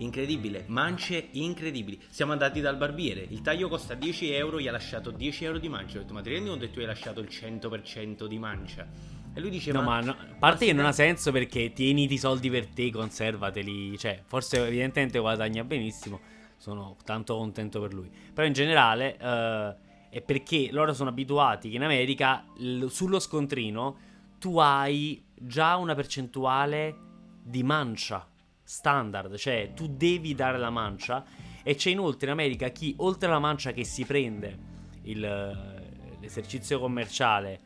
Incredibile, 0.00 0.64
mance 0.68 1.28
incredibili. 1.32 2.00
Siamo 2.08 2.30
andati 2.30 2.60
dal 2.60 2.76
barbiere, 2.76 3.26
il 3.28 3.40
taglio 3.40 3.68
costa 3.68 3.94
10 3.94 4.30
euro, 4.32 4.60
gli 4.60 4.68
ha 4.68 4.72
lasciato 4.72 5.10
10 5.10 5.44
euro 5.44 5.58
di 5.58 5.68
mancia. 5.68 5.98
Ho 5.98 6.02
detto, 6.02 6.12
ma 6.12 6.20
ti 6.20 6.30
rendi 6.30 6.48
conto 6.48 6.66
che 6.66 6.70
tu 6.70 6.78
hai 6.78 6.86
lasciato 6.86 7.20
il 7.20 7.28
100% 7.28 8.26
di 8.26 8.38
mancia? 8.38 8.86
E 9.34 9.40
lui 9.40 9.50
dice, 9.50 9.72
No, 9.72 9.82
ma, 9.82 10.00
no, 10.00 10.12
a 10.12 10.36
parte 10.38 10.66
che 10.66 10.72
non 10.72 10.84
ha 10.84 10.92
senso 10.92 11.32
perché 11.32 11.72
tieniti 11.72 12.14
i 12.14 12.18
soldi 12.18 12.48
per 12.48 12.66
te, 12.66 12.92
conservateli. 12.92 13.98
Cioè, 13.98 14.22
forse 14.24 14.64
evidentemente 14.64 15.18
guadagna 15.18 15.64
benissimo. 15.64 16.20
Sono 16.56 16.96
tanto 17.04 17.36
contento 17.36 17.80
per 17.80 17.92
lui. 17.92 18.08
Però 18.32 18.46
in 18.46 18.52
generale 18.52 19.16
eh, 19.16 19.76
è 20.10 20.20
perché 20.22 20.68
loro 20.70 20.92
sono 20.92 21.10
abituati 21.10 21.70
che 21.70 21.76
in 21.76 21.82
America 21.82 22.44
l- 22.58 22.86
sullo 22.86 23.18
scontrino 23.18 23.96
tu 24.38 24.58
hai 24.58 25.24
già 25.34 25.74
una 25.74 25.96
percentuale 25.96 26.96
di 27.42 27.64
mancia 27.64 28.27
standard. 28.68 29.34
Cioè, 29.36 29.72
tu 29.74 29.86
devi 29.88 30.34
dare 30.34 30.58
la 30.58 30.70
mancia. 30.70 31.24
E 31.62 31.74
c'è 31.74 31.90
inoltre 31.90 32.26
in 32.26 32.32
America 32.32 32.68
chi, 32.68 32.94
oltre 32.98 33.28
alla 33.28 33.38
mancia 33.38 33.72
che 33.72 33.84
si 33.84 34.04
prende 34.04 34.56
il- 35.02 36.16
l'esercizio 36.20 36.78
commerciale 36.78 37.60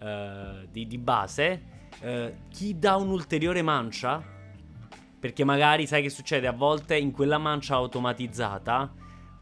eh, 0.00 0.68
di, 0.70 0.86
di 0.86 0.98
base, 0.98 1.62
eh, 2.00 2.34
chi 2.50 2.78
dà 2.78 2.96
un'ulteriore 2.96 3.62
mancia, 3.62 4.22
perché 5.18 5.42
magari 5.44 5.86
sai 5.86 6.02
che 6.02 6.08
succede 6.10 6.46
a 6.46 6.52
volte 6.52 6.96
in 6.96 7.10
quella 7.10 7.38
mancia 7.38 7.74
automatizzata, 7.74 8.92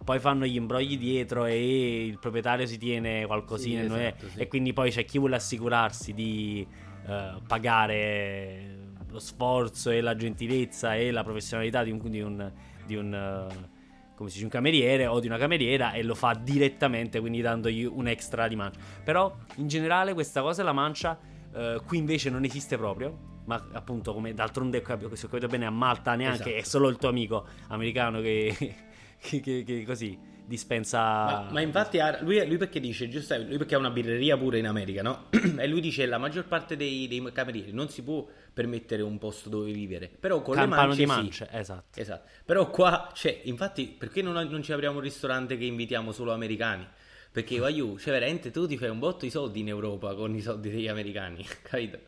poi 0.02 0.18
fanno 0.18 0.46
gli 0.46 0.54
imbrogli 0.56 0.96
dietro 0.96 1.44
e 1.44 2.06
il 2.06 2.18
proprietario 2.18 2.64
si 2.66 2.78
tiene 2.78 3.26
qualcosina 3.26 3.80
Sì, 3.80 3.87
esatto, 3.87 4.28
sì. 4.30 4.38
e 4.38 4.49
quindi 4.49 4.73
poi 4.73 4.90
c'è 4.90 5.04
chi 5.04 5.18
vuole 5.18 5.37
assicurarsi 5.37 6.14
di 6.14 6.66
eh, 7.06 7.32
pagare 7.46 8.86
lo 9.16 9.20
sforzo 9.20 9.90
e 9.90 10.00
la 10.00 10.14
gentilezza 10.14 10.94
e 10.94 11.11
la 11.11 11.25
professionalità 11.25 11.82
di 11.82 11.90
un, 11.90 12.00
di 12.08 12.20
un, 12.20 12.52
di 12.85 12.96
un, 12.96 13.14
eh, 13.14 13.68
come 14.14 14.28
si 14.28 14.35
dice, 14.35 14.44
un 14.44 14.50
cameriere 14.50 15.06
o 15.06 15.18
di 15.20 15.26
una 15.26 15.38
cameriera 15.38 15.92
e 15.92 16.02
lo 16.02 16.14
fa 16.14 16.35
direttamente, 16.35 17.18
quindi 17.20 17.40
dandogli 17.40 17.85
un 17.85 18.06
extra 18.06 18.46
di 18.49 18.56
mancia. 18.56 18.78
Però 19.02 19.35
in 19.56 19.68
generale 19.68 20.12
questa 20.14 20.42
cosa 20.42 20.61
della 20.62 20.73
mancia 20.75 21.18
eh, 21.54 21.80
qui 21.87 21.99
invece 21.99 22.30
non 22.30 22.44
esiste 22.44 22.76
proprio. 22.76 23.35
Ma 23.46 23.64
appunto, 23.75 24.12
come 24.12 24.35
d'altronde, 24.35 24.82
se 25.12 25.26
ho 25.26 25.28
capito 25.28 25.46
bene, 25.46 25.66
a 25.66 25.70
Malta 25.70 26.16
neanche 26.16 26.56
Esatto. 26.56 26.56
è 26.56 26.62
solo 26.62 26.88
il 26.88 26.96
tuo 26.96 27.08
amico 27.08 27.46
americano 27.68 28.20
che, 28.20 28.52
che, 29.20 29.40
che- 29.40 29.62
che 29.64 29.85
così 29.87 30.18
dispensa. 30.47 30.99
Ma, 31.25 31.49
ma 31.50 31.61
infatti 31.61 31.99
lui, 32.21 32.47
lui 32.47 32.57
perché 32.57 32.81
dice, 32.81 33.09
giusto, 33.09 33.37
lui 33.37 33.57
perché 33.59 33.75
ha 33.75 33.79
una 33.79 33.91
birreria 33.91 34.37
pure 34.37 34.59
in 34.59 34.67
America, 34.67 35.03
no? 35.03 35.26
e 35.59 35.67
lui 35.67 35.81
dice 35.81 36.07
la 36.07 36.19
maggior 36.19 36.47
parte 36.47 36.76
dei, 36.76 37.09
dei 37.09 37.23
camerieri 37.33 37.73
non 37.73 37.88
si 37.88 38.03
può 38.03 38.26
permettere 38.53 39.03
un 39.03 39.19
posto 39.19 39.49
dove 39.49 39.73
vivere, 39.73 40.09
però 40.09 40.41
con 40.43 40.55
campano 40.55 40.91
le 40.91 40.95
di 40.95 41.05
mance 41.05 41.47
mance, 41.47 41.49
esatto. 41.53 42.00
Esatto, 42.00 42.29
però 42.45 42.71
qua, 42.71 43.11
cioè, 43.15 43.41
infatti, 43.45 43.87
perché 43.87 44.23
non, 44.23 44.35
non 44.49 44.62
ci 44.62 44.73
apriamo 44.73 44.97
un 44.97 45.03
ristorante 45.03 45.57
che 45.59 45.65
invitiamo 45.65 46.12
solo 46.12 46.33
americani? 46.33 46.87
Perché 47.33 47.59
voglio, 47.61 47.99
cioè, 47.99 48.12
veramente 48.12 48.50
tu 48.50 48.67
ti 48.67 48.76
fai 48.79 48.88
un 48.88 48.99
botto 48.99 49.25
di 49.25 49.31
soldi 49.31 49.61
in 49.61 49.69
Europa 49.69 50.15
con 50.15 50.35
i 50.35 50.41
soldi 50.41 50.71
degli 50.71 50.88
americani, 50.88 51.45
capito? 51.62 51.99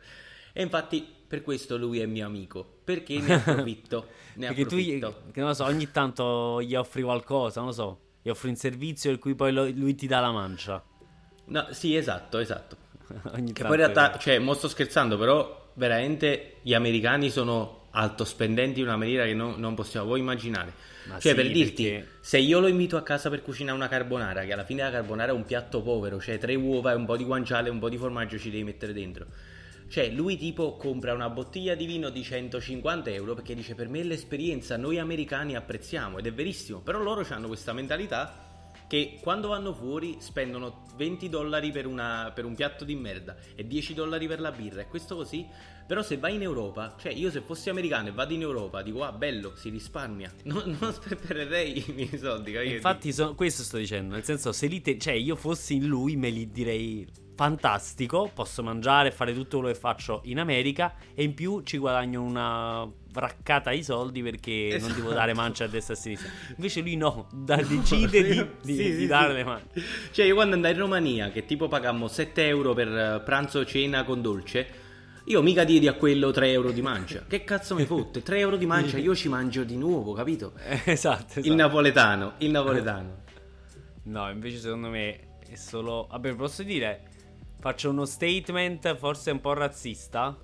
E 0.53 0.61
infatti, 0.63 1.07
per 1.27 1.41
questo 1.43 1.77
lui 1.77 1.99
è 1.99 2.05
mio 2.05 2.25
amico, 2.25 2.79
perché 2.83 3.19
ne 3.19 3.33
approfitto, 3.33 4.07
ne 4.35 4.47
Perché 4.47 4.65
tu, 4.65 4.77
gli- 4.77 4.95
approfitto. 4.95 5.31
che 5.31 5.39
non 5.39 5.49
lo 5.49 5.55
so, 5.55 5.65
ogni 5.65 5.91
tanto 5.91 6.61
gli 6.61 6.75
offri 6.75 7.03
qualcosa, 7.03 7.59
non 7.59 7.69
lo 7.69 7.75
so, 7.75 7.99
gli 8.21 8.29
offri 8.29 8.49
un 8.49 8.55
servizio 8.55 9.09
per 9.11 9.19
cui 9.19 9.35
poi 9.35 9.51
lo- 9.51 9.69
lui 9.69 9.95
ti 9.95 10.07
dà 10.07 10.19
la 10.19 10.31
mancia. 10.31 10.83
No, 11.45 11.67
sì, 11.71 11.95
esatto, 11.95 12.37
esatto. 12.39 12.77
Ogni 13.33 13.53
Che 13.53 13.63
poi 13.63 13.71
in 13.71 13.77
realtà, 13.77 14.17
cioè, 14.19 14.39
mo 14.39 14.53
sto 14.53 14.67
scherzando, 14.67 15.17
però 15.17 15.71
veramente 15.73 16.57
gli 16.61 16.73
americani 16.73 17.29
sono 17.29 17.87
altospendenti 17.91 18.81
in 18.81 18.85
una 18.85 18.97
maniera 18.97 19.25
che 19.25 19.33
non, 19.33 19.55
non 19.57 19.73
possiamo 19.73 20.07
voi 20.07 20.19
immaginare. 20.19 20.73
Ma 21.05 21.19
cioè, 21.19 21.31
sì, 21.31 21.37
per 21.41 21.51
dirti, 21.51 21.83
perché- 21.89 22.07
se 22.21 22.37
io 22.37 22.59
lo 22.59 22.67
invito 22.67 22.97
a 22.97 23.01
casa 23.01 23.29
per 23.29 23.41
cucinare 23.41 23.75
una 23.75 23.87
carbonara, 23.87 24.43
che 24.43 24.53
alla 24.53 24.63
fine 24.63 24.83
la 24.83 24.91
carbonara 24.91 25.31
è 25.31 25.33
un 25.33 25.45
piatto 25.45 25.81
povero, 25.81 26.19
cioè 26.19 26.37
tre 26.37 26.53
uova 26.55 26.91
e 26.91 26.95
un 26.95 27.05
po' 27.05 27.17
di 27.17 27.23
guanciale 27.23 27.69
e 27.69 27.71
un 27.71 27.79
po' 27.79 27.89
di 27.89 27.97
formaggio 27.97 28.37
ci 28.37 28.51
devi 28.51 28.63
mettere 28.63 28.93
dentro. 28.93 29.25
Cioè, 29.89 30.09
lui 30.11 30.37
tipo 30.37 30.75
compra 30.77 31.13
una 31.15 31.29
bottiglia 31.29 31.73
di 31.73 31.85
vino 31.87 32.09
di 32.11 32.21
150 32.23 33.09
euro 33.09 33.33
perché 33.33 33.55
dice 33.55 33.73
per 33.73 33.89
me 33.89 34.01
è 34.01 34.03
l'esperienza, 34.03 34.77
noi 34.77 34.99
americani 34.99 35.55
apprezziamo 35.55 36.19
ed 36.19 36.27
è 36.27 36.31
verissimo, 36.31 36.79
però 36.79 36.99
loro 36.99 37.25
hanno 37.29 37.47
questa 37.47 37.73
mentalità 37.73 38.45
che 38.87 39.17
quando 39.21 39.47
vanno 39.49 39.73
fuori 39.73 40.17
spendono 40.19 40.83
20 40.95 41.29
dollari 41.29 41.71
per, 41.71 41.85
una- 41.87 42.31
per 42.33 42.45
un 42.45 42.53
piatto 42.55 42.83
di 42.85 42.95
merda 42.95 43.35
e 43.55 43.65
10 43.65 43.93
dollari 43.95 44.27
per 44.27 44.39
la 44.39 44.51
birra 44.51 44.81
e 44.81 44.87
questo 44.87 45.15
così, 45.15 45.45
però 45.87 46.03
se 46.03 46.17
vai 46.17 46.35
in 46.35 46.43
Europa, 46.43 46.95
cioè 46.99 47.11
io 47.11 47.31
se 47.31 47.41
fossi 47.41 47.69
americano 47.69 48.09
e 48.09 48.11
vado 48.11 48.33
in 48.33 48.41
Europa 48.41 48.83
dico 48.83 49.03
ah 49.03 49.11
bello, 49.11 49.55
si 49.55 49.69
risparmia, 49.69 50.31
non, 50.45 50.77
non 50.79 50.93
sprecherei 50.93 51.83
i 51.87 51.93
miei 51.93 52.15
soldi, 52.17 52.51
capito? 52.51 52.75
Infatti, 52.75 53.11
so- 53.11 53.33
questo 53.33 53.63
sto 53.63 53.77
dicendo. 53.77 54.13
Nel 54.13 54.23
senso, 54.23 54.51
se 54.51 54.67
li 54.67 54.81
te- 54.81 54.99
cioè, 54.99 55.13
io 55.13 55.35
fossi 55.35 55.75
in 55.75 55.87
lui, 55.87 56.15
me 56.15 56.29
li 56.29 56.49
direi 56.51 57.07
fantastico. 57.39 58.29
Posso 58.33 58.61
mangiare 58.63 59.07
e 59.07 59.11
fare 59.11 59.33
tutto 59.33 59.59
quello 59.59 59.71
che 59.73 59.79
faccio 59.79 60.19
in 60.25 60.39
America. 60.39 60.93
E 61.15 61.23
in 61.23 61.33
più 61.33 61.61
ci 61.63 61.77
guadagno 61.77 62.21
una 62.21 62.85
raccata 63.13 63.71
di 63.71 63.81
soldi 63.81 64.21
perché 64.21 64.75
non 64.79 64.89
devo 64.89 65.05
Esatto. 65.07 65.13
dare 65.13 65.33
mancia 65.33 65.63
a 65.63 65.67
destra 65.67 65.93
e 65.93 65.97
a 65.97 65.99
sinistra. 66.01 66.29
Invece 66.57 66.81
lui 66.81 66.97
no, 66.97 67.27
da- 67.33 67.55
decide 67.55 68.23
di, 68.23 68.45
di- 68.61 68.75
Sì, 68.75 68.91
di 68.91 68.97
sì, 68.99 69.07
dare 69.07 69.29
sì. 69.29 69.35
le 69.37 69.43
mani. 69.45 69.61
Cioè, 70.11 70.25
io 70.25 70.35
quando 70.35 70.55
andai 70.55 70.73
in 70.73 70.79
Romania, 70.79 71.29
che 71.29 71.45
tipo 71.45 71.69
pagammo 71.69 72.09
7 72.09 72.45
euro 72.47 72.73
per 72.73 72.87
eh, 72.89 73.21
pranzo 73.23 73.65
cena 73.65 74.03
con 74.03 74.21
dolce, 74.21 74.67
io 75.23 75.41
mica 75.41 75.63
diedi 75.63 75.87
a 75.87 75.93
quello 75.93 76.31
3 76.31 76.51
euro 76.51 76.71
di 76.71 76.81
mancia. 76.81 77.23
Che 77.25 77.43
cazzo 77.45 77.73
mi 77.73 77.85
fotte? 77.85 78.21
3 78.21 78.37
euro 78.39 78.57
di 78.57 78.65
mancia, 78.65 78.97
io 78.97 79.15
ci 79.15 79.29
mangio 79.29 79.63
di 79.63 79.77
nuovo, 79.77 80.11
capito? 80.11 80.51
Eh, 80.67 80.81
esatto, 80.91 81.39
Il 81.39 81.45
esatto. 81.45 81.55
napoletano, 81.55 82.33
il 82.39 82.51
napoletano. 82.51 83.17
No, 84.03 84.29
invece 84.29 84.57
secondo 84.57 84.89
me 84.89 85.19
è 85.49 85.55
solo... 85.55 86.07
Vabbè, 86.11 86.35
posso 86.35 86.63
dire, 86.63 87.03
faccio 87.59 87.89
uno 87.89 88.05
statement 88.05 88.95
forse 88.95 89.31
un 89.31 89.41
po' 89.41 89.53
razzista. 89.53 90.37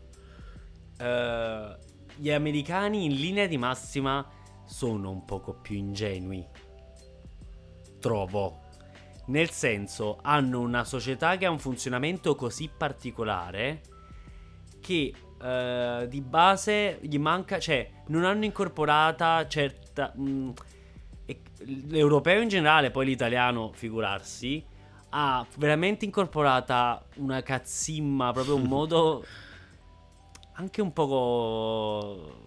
Eh, 0.98 1.78
gli 2.18 2.32
americani 2.32 3.06
in 3.06 3.14
linea 3.14 3.48
di 3.48 3.58
massima 3.58 4.26
sono 4.66 5.10
un 5.10 5.26
poco 5.26 5.54
più 5.54 5.76
ingenui. 5.76 6.46
Trovo. 8.00 8.64
Nel 9.28 9.50
senso, 9.50 10.20
hanno 10.22 10.60
una 10.60 10.84
società 10.84 11.38
che 11.38 11.46
ha 11.46 11.50
un 11.50 11.60
funzionamento 11.60 12.36
così 12.36 12.70
particolare 12.76 13.82
che 14.80 15.14
eh, 15.42 16.06
di 16.08 16.22
base 16.22 17.00
gli 17.02 17.18
manca, 17.18 17.60
cioè 17.60 17.90
non 18.08 18.24
hanno 18.24 18.46
incorporata 18.46 19.48
certa... 19.48 20.12
mh, 20.16 20.54
e- 21.26 21.42
l'europeo 21.88 22.42
in 22.42 22.50
generale, 22.50 22.92
poi 22.92 23.06
l'italiano, 23.08 23.72
figurarsi, 23.74 24.64
ha 25.18 25.46
veramente 25.58 26.04
incorporata 26.04 27.02
una 27.16 27.42
cazzimma, 27.42 28.34
proprio 28.34 28.56
un 28.56 28.64
modo 28.68 29.26
anche 30.54 30.82
un 30.82 30.92
poco... 30.92 32.44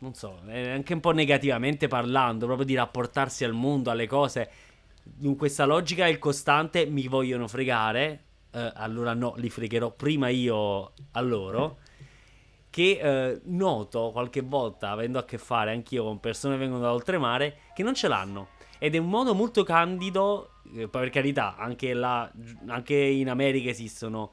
Non 0.00 0.14
so, 0.14 0.38
anche 0.46 0.94
un 0.94 1.00
po' 1.00 1.10
negativamente 1.10 1.88
parlando, 1.88 2.46
proprio 2.46 2.64
di 2.64 2.76
rapportarsi 2.76 3.42
al 3.42 3.52
mondo, 3.52 3.90
alle 3.90 4.06
cose. 4.06 4.48
In 5.22 5.34
questa 5.34 5.64
logica 5.64 6.06
il 6.06 6.20
costante 6.20 6.86
mi 6.86 7.08
vogliono 7.08 7.48
fregare, 7.48 8.24
eh, 8.52 8.72
allora 8.76 9.12
no, 9.14 9.34
li 9.38 9.50
fregherò 9.50 9.90
prima 9.90 10.28
io 10.28 10.92
a 11.12 11.20
loro. 11.20 11.78
Che 12.70 12.98
eh, 13.02 13.40
noto 13.46 14.10
qualche 14.12 14.42
volta, 14.42 14.90
avendo 14.90 15.18
a 15.18 15.24
che 15.24 15.36
fare 15.36 15.72
anch'io 15.72 16.04
con 16.04 16.20
persone 16.20 16.54
che 16.54 16.60
vengono 16.60 16.82
da 16.82 16.92
oltremare, 16.92 17.56
che 17.74 17.82
non 17.82 17.94
ce 17.94 18.06
l'hanno. 18.06 18.50
Ed 18.78 18.94
è 18.94 18.98
un 18.98 19.08
modo 19.08 19.34
molto 19.34 19.64
candido, 19.64 20.57
per 20.90 21.10
carità, 21.10 21.56
anche, 21.56 21.92
là, 21.94 22.30
anche 22.66 22.94
in 22.94 23.28
America 23.28 23.68
esistono 23.70 24.32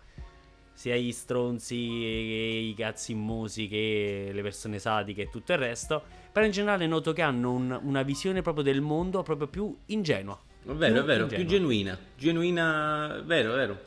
sia 0.73 0.95
gli 0.95 1.11
stronzi 1.13 1.75
che 1.75 2.59
i 2.69 2.73
cazzi 2.77 3.13
immusi 3.13 3.67
che 3.67 4.29
le 4.33 4.41
persone 4.41 4.77
sadiche 4.77 5.23
e 5.23 5.29
tutto 5.29 5.53
il 5.53 5.57
resto. 5.57 6.03
Però 6.31 6.45
in 6.45 6.51
generale 6.51 6.85
noto 6.85 7.13
che 7.13 7.21
hanno 7.21 7.51
un- 7.53 7.79
una 7.81 8.01
visione 8.03 8.41
proprio 8.41 8.63
del 8.63 8.81
mondo 8.81 9.23
proprio 9.23 9.47
più 9.47 9.73
ingenua. 9.87 10.37
È 10.65 10.71
vero, 10.71 10.99
è 10.99 11.03
vero, 11.03 11.27
più 11.27 11.45
genuina. 11.45 11.97
Genuina, 12.17 13.21
vero, 13.25 13.53
vero. 13.53 13.79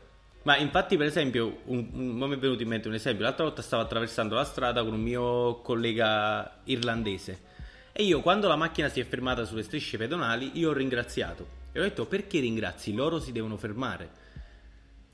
Ma 0.44 0.57
infatti, 0.57 0.96
per 0.96 1.07
esempio, 1.07 1.59
un, 1.64 1.88
un- 1.92 2.07
mi 2.16 2.35
è 2.35 2.38
venuto 2.38 2.62
in 2.62 2.68
mente 2.68 2.88
un 2.88 2.94
esempio. 2.94 3.25
L'altra 3.25 3.44
volta 3.44 3.61
stavo 3.61 3.83
attraversando 3.83 4.35
la 4.35 4.44
strada 4.44 4.83
con 4.83 4.94
un 4.94 5.01
mio 5.03 5.61
collega 5.61 6.61
irlandese. 6.64 7.42
E 7.92 8.05
io, 8.05 8.22
quando 8.22 8.49
la 8.49 8.57
macchina 8.57 8.88
si 8.88 9.01
è 9.01 9.05
fermata 9.05 9.44
sulle 9.44 9.62
strisce 9.62 9.99
pedonali, 9.99 10.53
io 10.55 10.70
ho 10.70 10.72
ringraziato. 10.72 11.58
E 11.72 11.78
ho 11.81 11.83
detto, 11.83 12.07
perché 12.07 12.40
ringrazi? 12.40 12.92
Loro 12.94 13.20
si 13.20 13.33
devono 13.33 13.57
fermare. 13.57 14.26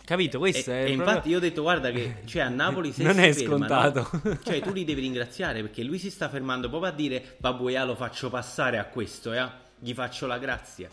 Capito? 0.04 0.38
Questo 0.38 0.70
e, 0.70 0.74
è 0.74 0.76
e 0.90 0.94
proprio- 0.94 1.06
infatti 1.08 1.28
io 1.30 1.36
ho 1.38 1.40
detto, 1.40 1.62
guarda 1.62 1.90
che 1.90 2.16
cioè, 2.26 2.42
a 2.42 2.48
Napoli 2.50 2.92
se 2.92 3.02
Non 3.02 3.14
si 3.14 3.20
è 3.20 3.32
fermano, 3.32 3.66
scontato. 3.66 4.20
cioè 4.44 4.60
tu 4.60 4.72
li 4.72 4.84
devi 4.84 5.00
ringraziare 5.00 5.62
perché 5.62 5.82
lui 5.82 5.98
si 5.98 6.10
sta 6.10 6.28
fermando 6.28 6.68
proprio 6.68 6.90
a 6.90 6.94
dire, 6.94 7.36
babboia 7.38 7.84
lo 7.84 7.94
faccio 7.94 8.28
passare 8.30 8.78
a 8.78 8.84
questo, 8.86 9.32
eh? 9.32 9.46
gli 9.78 9.94
faccio 9.94 10.26
la 10.26 10.38
grazia. 10.38 10.88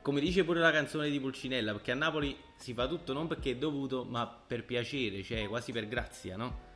Come 0.00 0.20
dice 0.20 0.42
pure 0.44 0.58
la 0.60 0.70
canzone 0.72 1.10
di 1.10 1.20
Pulcinella, 1.20 1.72
perché 1.72 1.92
a 1.92 1.94
Napoli 1.94 2.36
si 2.56 2.72
fa 2.74 2.86
tutto 2.88 3.12
non 3.12 3.26
perché 3.28 3.52
è 3.52 3.56
dovuto, 3.56 4.04
ma 4.04 4.26
per 4.26 4.64
piacere, 4.64 5.22
cioè 5.22 5.46
quasi 5.46 5.70
per 5.72 5.86
grazia, 5.86 6.36
no? 6.36 6.70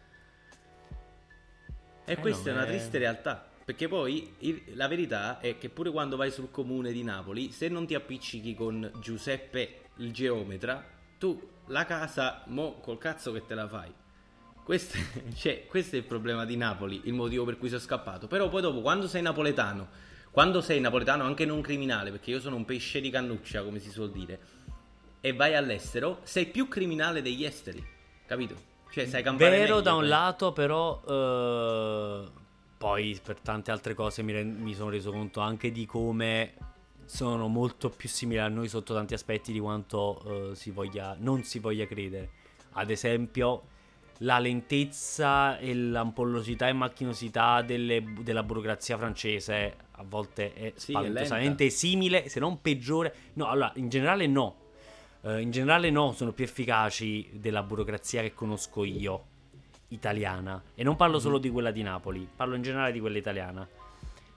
E 2.04 2.12
Eh 2.12 2.16
questa 2.18 2.50
no, 2.52 2.56
è 2.56 2.60
una 2.60 2.66
è- 2.66 2.68
triste 2.68 2.98
realtà. 2.98 3.48
Perché 3.66 3.88
poi 3.88 4.32
il- 4.38 4.62
la 4.74 4.86
verità 4.86 5.40
è 5.40 5.58
che 5.58 5.68
pure 5.70 5.90
quando 5.90 6.16
vai 6.16 6.30
sul 6.30 6.52
comune 6.52 6.92
di 6.92 7.02
Napoli, 7.02 7.50
se 7.50 7.66
non 7.66 7.84
ti 7.84 7.96
appiccichi 7.96 8.54
con 8.54 8.88
Giuseppe 9.00 9.80
il 9.96 10.12
geometra, 10.12 10.84
tu 11.18 11.36
la 11.66 11.84
casa, 11.84 12.44
mo 12.46 12.74
col 12.78 12.96
cazzo 12.98 13.32
che 13.32 13.44
te 13.44 13.56
la 13.56 13.66
fai. 13.66 13.92
Questo, 14.62 14.96
cioè, 15.34 15.66
questo 15.66 15.96
è 15.96 15.98
il 15.98 16.04
problema 16.04 16.44
di 16.44 16.56
Napoli, 16.56 17.00
il 17.06 17.12
motivo 17.12 17.44
per 17.44 17.58
cui 17.58 17.66
sono 17.66 17.80
scappato. 17.80 18.28
Però 18.28 18.48
poi 18.48 18.62
dopo, 18.62 18.82
quando 18.82 19.08
sei 19.08 19.22
napoletano, 19.22 19.88
quando 20.30 20.60
sei 20.60 20.78
napoletano 20.78 21.24
anche 21.24 21.44
non 21.44 21.60
criminale, 21.60 22.12
perché 22.12 22.30
io 22.30 22.38
sono 22.38 22.54
un 22.54 22.64
pesce 22.64 23.00
di 23.00 23.10
cannuccia, 23.10 23.64
come 23.64 23.80
si 23.80 23.90
suol 23.90 24.12
dire, 24.12 24.38
e 25.20 25.32
vai 25.32 25.56
all'estero, 25.56 26.20
sei 26.22 26.46
più 26.46 26.68
criminale 26.68 27.20
degli 27.20 27.44
esteri, 27.44 27.84
capito? 28.26 28.54
Cioè, 28.92 29.06
sai 29.08 29.24
campare 29.24 29.50
Vero 29.50 29.62
meglio, 29.62 29.80
da 29.80 29.92
un 29.94 30.00
poi. 30.02 30.08
lato, 30.08 30.52
però 30.52 31.02
eh, 31.04 32.44
poi 32.76 33.18
per 33.22 33.40
tante 33.40 33.70
altre 33.70 33.94
cose 33.94 34.22
mi, 34.22 34.32
ren- 34.32 34.56
mi 34.60 34.74
sono 34.74 34.90
reso 34.90 35.10
conto 35.10 35.40
anche 35.40 35.72
di 35.72 35.86
come 35.86 36.52
sono 37.06 37.46
molto 37.48 37.88
più 37.88 38.08
simili 38.08 38.40
a 38.40 38.48
noi 38.48 38.68
sotto 38.68 38.92
tanti 38.92 39.14
aspetti 39.14 39.52
di 39.52 39.60
quanto 39.60 40.50
eh, 40.50 40.54
si 40.54 40.70
voglia, 40.70 41.16
non 41.18 41.44
si 41.44 41.58
voglia 41.58 41.86
credere. 41.86 42.30
Ad 42.72 42.90
esempio, 42.90 43.62
la 44.20 44.38
lentezza 44.38 45.58
e 45.58 45.74
l'ampollosità 45.74 46.68
e 46.68 46.72
macchinosità 46.72 47.62
delle- 47.62 48.02
della 48.20 48.42
burocrazia 48.42 48.98
francese 48.98 49.76
a 49.92 50.04
volte 50.06 50.52
è 50.52 50.72
Sì, 50.74 50.92
è 50.92 50.94
spaventosamente 50.96 51.70
simile, 51.70 52.28
se 52.28 52.40
non 52.40 52.60
peggiore. 52.60 53.14
No, 53.34 53.46
allora, 53.46 53.72
in 53.76 53.88
generale 53.88 54.26
no. 54.26 54.56
Eh, 55.22 55.40
in 55.40 55.50
generale 55.50 55.90
no, 55.90 56.12
sono 56.12 56.32
più 56.32 56.44
efficaci 56.44 57.30
della 57.34 57.62
burocrazia 57.62 58.20
che 58.22 58.34
conosco 58.34 58.84
io, 58.84 59.24
italiana. 59.88 60.62
E 60.74 60.82
non 60.82 60.96
parlo 60.96 61.18
solo 61.18 61.38
di 61.38 61.50
quella 61.50 61.70
di 61.70 61.82
Napoli, 61.82 62.28
parlo 62.34 62.54
in 62.54 62.62
generale 62.62 62.92
di 62.92 63.00
quella 63.00 63.18
italiana. 63.18 63.66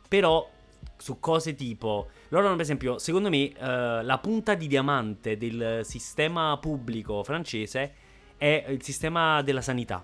Però 0.07 0.49
su 0.97 1.19
cose 1.19 1.55
tipo... 1.55 2.09
Loro 2.29 2.45
hanno, 2.45 2.55
per 2.55 2.63
esempio, 2.63 2.97
secondo 2.97 3.29
me, 3.29 3.51
eh, 3.51 4.03
la 4.03 4.17
punta 4.21 4.53
di 4.55 4.67
diamante 4.67 5.37
del 5.37 5.81
sistema 5.83 6.57
pubblico 6.59 7.23
francese 7.23 7.93
è 8.37 8.65
il 8.69 8.83
sistema 8.83 9.41
della 9.41 9.61
sanità. 9.61 10.03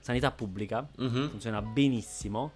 Sanità 0.00 0.30
pubblica. 0.30 0.86
Mhm. 0.96 1.30
Funziona 1.30 1.62
benissimo. 1.62 2.52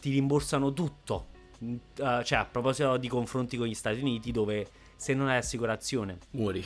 Ti 0.00 0.10
rimborsano 0.10 0.72
tutto. 0.72 1.28
Eh, 1.60 1.76
cioè, 2.24 2.38
a 2.38 2.44
proposito 2.44 2.96
di 2.96 3.08
confronti 3.08 3.56
con 3.56 3.66
gli 3.66 3.74
Stati 3.74 4.00
Uniti, 4.00 4.32
dove 4.32 4.66
se 4.96 5.14
non 5.14 5.28
hai 5.28 5.38
assicurazione 5.38 6.18
Muori. 6.32 6.62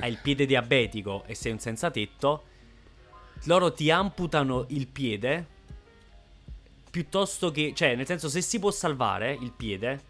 hai 0.00 0.10
il 0.10 0.18
piede 0.20 0.44
diabetico 0.44 1.22
e 1.26 1.34
sei 1.34 1.52
un 1.52 1.58
senza 1.58 1.90
tetto, 1.90 2.44
loro 3.44 3.72
ti 3.72 3.90
amputano 3.90 4.64
il 4.68 4.86
piede 4.86 5.46
piuttosto 6.90 7.50
che, 7.50 7.72
cioè, 7.74 7.94
nel 7.94 8.06
senso, 8.06 8.28
se 8.28 8.40
si 8.40 8.58
può 8.58 8.70
salvare 8.70 9.32
il 9.38 9.52
piede, 9.52 10.00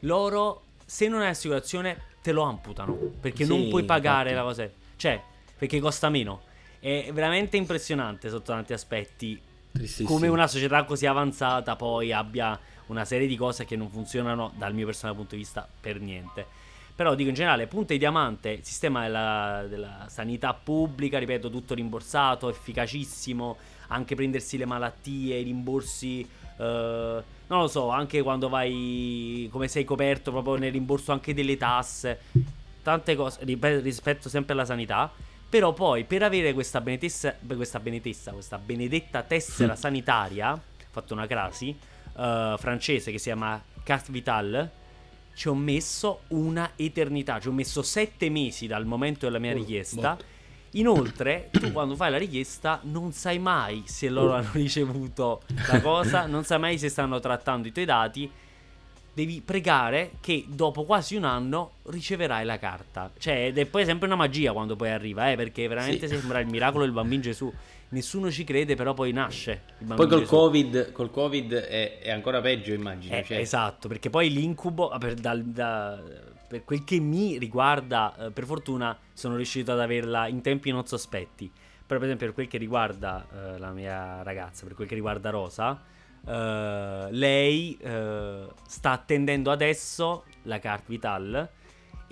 loro, 0.00 0.62
se 0.84 1.08
non 1.08 1.20
hai 1.20 1.28
assicurazione, 1.28 2.00
te 2.22 2.32
lo 2.32 2.42
amputano 2.42 2.94
perché 3.20 3.44
non 3.44 3.62
Sì, 3.62 3.68
puoi 3.68 3.84
pagare 3.84 4.30
infatti. 4.30 4.34
la 4.36 4.42
cosa, 4.42 4.70
cioè, 4.96 5.22
perché 5.58 5.80
costa 5.80 6.08
meno. 6.08 6.42
È 6.78 7.10
veramente 7.12 7.56
impressionante 7.56 8.28
sotto 8.28 8.52
tanti 8.52 8.72
aspetti 8.72 9.40
come 10.04 10.28
una 10.28 10.46
società 10.48 10.84
così 10.84 11.06
avanzata 11.06 11.76
poi 11.76 12.12
abbia 12.12 12.58
una 12.86 13.04
serie 13.04 13.26
di 13.26 13.36
cose 13.36 13.64
che 13.64 13.76
non 13.76 13.88
funzionano 13.88 14.52
dal 14.56 14.74
mio 14.74 14.84
personale 14.86 15.16
punto 15.16 15.34
di 15.34 15.40
vista 15.42 15.66
per 15.80 16.00
niente. 16.00 16.46
Però 17.02 17.16
dico 17.16 17.30
in 17.30 17.34
generale, 17.34 17.66
punta 17.66 17.94
di 17.94 17.98
diamante, 17.98 18.60
sistema 18.62 19.02
della, 19.02 19.64
della 19.68 20.06
sanità 20.08 20.54
pubblica, 20.54 21.18
ripeto, 21.18 21.50
tutto 21.50 21.74
rimborsato, 21.74 22.48
efficacissimo, 22.48 23.56
anche 23.88 24.14
prendersi 24.14 24.56
le 24.56 24.66
malattie, 24.66 25.36
i 25.36 25.42
rimborsi, 25.42 26.20
eh, 26.20 27.22
non 27.48 27.60
lo 27.60 27.66
so, 27.66 27.88
anche 27.88 28.22
quando 28.22 28.48
vai, 28.48 29.48
come 29.50 29.66
sei 29.66 29.82
coperto 29.82 30.30
proprio 30.30 30.54
nel 30.54 30.70
rimborso 30.70 31.10
anche 31.10 31.34
delle 31.34 31.56
tasse, 31.56 32.20
tante 32.84 33.16
cose, 33.16 33.40
rispetto 33.42 34.28
sempre 34.28 34.52
alla 34.52 34.64
sanità. 34.64 35.10
Però 35.48 35.72
poi 35.72 36.04
per 36.04 36.22
avere 36.22 36.52
questa 36.52 36.80
benedetta, 36.80 37.34
questa, 37.56 37.80
benedetta, 37.80 38.30
questa 38.30 38.58
benedetta 38.58 39.22
tessera 39.24 39.74
sanitaria, 39.74 40.56
fatto 40.88 41.14
una 41.14 41.26
crasi, 41.26 41.76
uh, 42.12 42.56
francese 42.58 43.10
che 43.10 43.18
si 43.18 43.24
chiama 43.24 43.60
Carte 43.82 44.12
Vital, 44.12 44.70
ci 45.34 45.48
ho 45.48 45.54
messo 45.54 46.20
una 46.28 46.72
eternità, 46.76 47.40
ci 47.40 47.48
ho 47.48 47.52
messo 47.52 47.82
sette 47.82 48.30
mesi 48.30 48.66
dal 48.66 48.86
momento 48.86 49.26
della 49.26 49.38
mia 49.38 49.52
richiesta. 49.52 50.16
Inoltre, 50.72 51.50
tu 51.50 51.70
quando 51.70 51.96
fai 51.96 52.10
la 52.10 52.16
richiesta 52.16 52.80
non 52.84 53.12
sai 53.12 53.38
mai 53.38 53.82
se 53.86 54.08
loro 54.08 54.34
hanno 54.34 54.50
ricevuto 54.52 55.42
la 55.68 55.80
cosa, 55.80 56.26
non 56.26 56.44
sai 56.44 56.58
mai 56.58 56.78
se 56.78 56.88
stanno 56.88 57.20
trattando 57.20 57.68
i 57.68 57.72
tuoi 57.72 57.84
dati 57.84 58.30
devi 59.14 59.42
pregare 59.44 60.12
che 60.20 60.44
dopo 60.48 60.84
quasi 60.84 61.16
un 61.16 61.24
anno 61.24 61.72
riceverai 61.84 62.44
la 62.44 62.58
carta. 62.58 63.10
Cioè, 63.18 63.46
ed 63.46 63.58
è 63.58 63.66
poi 63.66 63.84
sempre 63.84 64.06
una 64.06 64.16
magia 64.16 64.52
quando 64.52 64.76
poi 64.76 64.90
arriva, 64.90 65.30
eh, 65.30 65.36
perché 65.36 65.68
veramente 65.68 66.08
sì. 66.08 66.16
sembra 66.16 66.40
il 66.40 66.46
miracolo 66.46 66.84
del 66.84 66.92
bambino 66.92 67.22
Gesù. 67.22 67.52
Nessuno 67.92 68.30
ci 68.30 68.44
crede, 68.44 68.74
però 68.74 68.94
poi 68.94 69.12
nasce. 69.12 69.64
poi 69.84 70.08
col 70.08 70.24
COVID, 70.24 70.92
col 70.92 71.10
COVID, 71.10 71.52
è, 71.52 71.98
è 71.98 72.10
ancora 72.10 72.40
peggio, 72.40 72.72
immagino. 72.72 73.14
Eh, 73.14 73.22
cioè. 73.22 73.36
Esatto, 73.36 73.86
perché 73.86 74.08
poi 74.08 74.32
l'incubo, 74.32 74.88
ah, 74.88 74.96
per, 74.96 75.12
da, 75.14 75.36
da, 75.36 76.02
per 76.48 76.64
quel 76.64 76.84
che 76.84 76.98
mi 77.00 77.36
riguarda, 77.36 78.14
eh, 78.16 78.30
per 78.30 78.46
fortuna 78.46 78.98
sono 79.12 79.36
riuscito 79.36 79.72
ad 79.72 79.80
averla 79.80 80.26
in 80.26 80.40
tempi 80.40 80.70
non 80.70 80.86
sospetti. 80.86 81.50
Però, 81.86 81.98
per 82.00 82.04
esempio, 82.04 82.26
per 82.26 82.34
quel 82.34 82.48
che 82.48 82.56
riguarda 82.56 83.26
uh, 83.30 83.58
la 83.58 83.72
mia 83.72 84.22
ragazza, 84.22 84.64
per 84.64 84.74
quel 84.74 84.88
che 84.88 84.94
riguarda 84.94 85.30
Rosa, 85.30 85.90
Uh, 86.24 87.08
lei 87.10 87.76
uh, 87.82 88.48
sta 88.64 88.92
attendendo 88.92 89.50
adesso 89.50 90.22
la 90.42 90.60
carte 90.60 90.84
Vital 90.86 91.50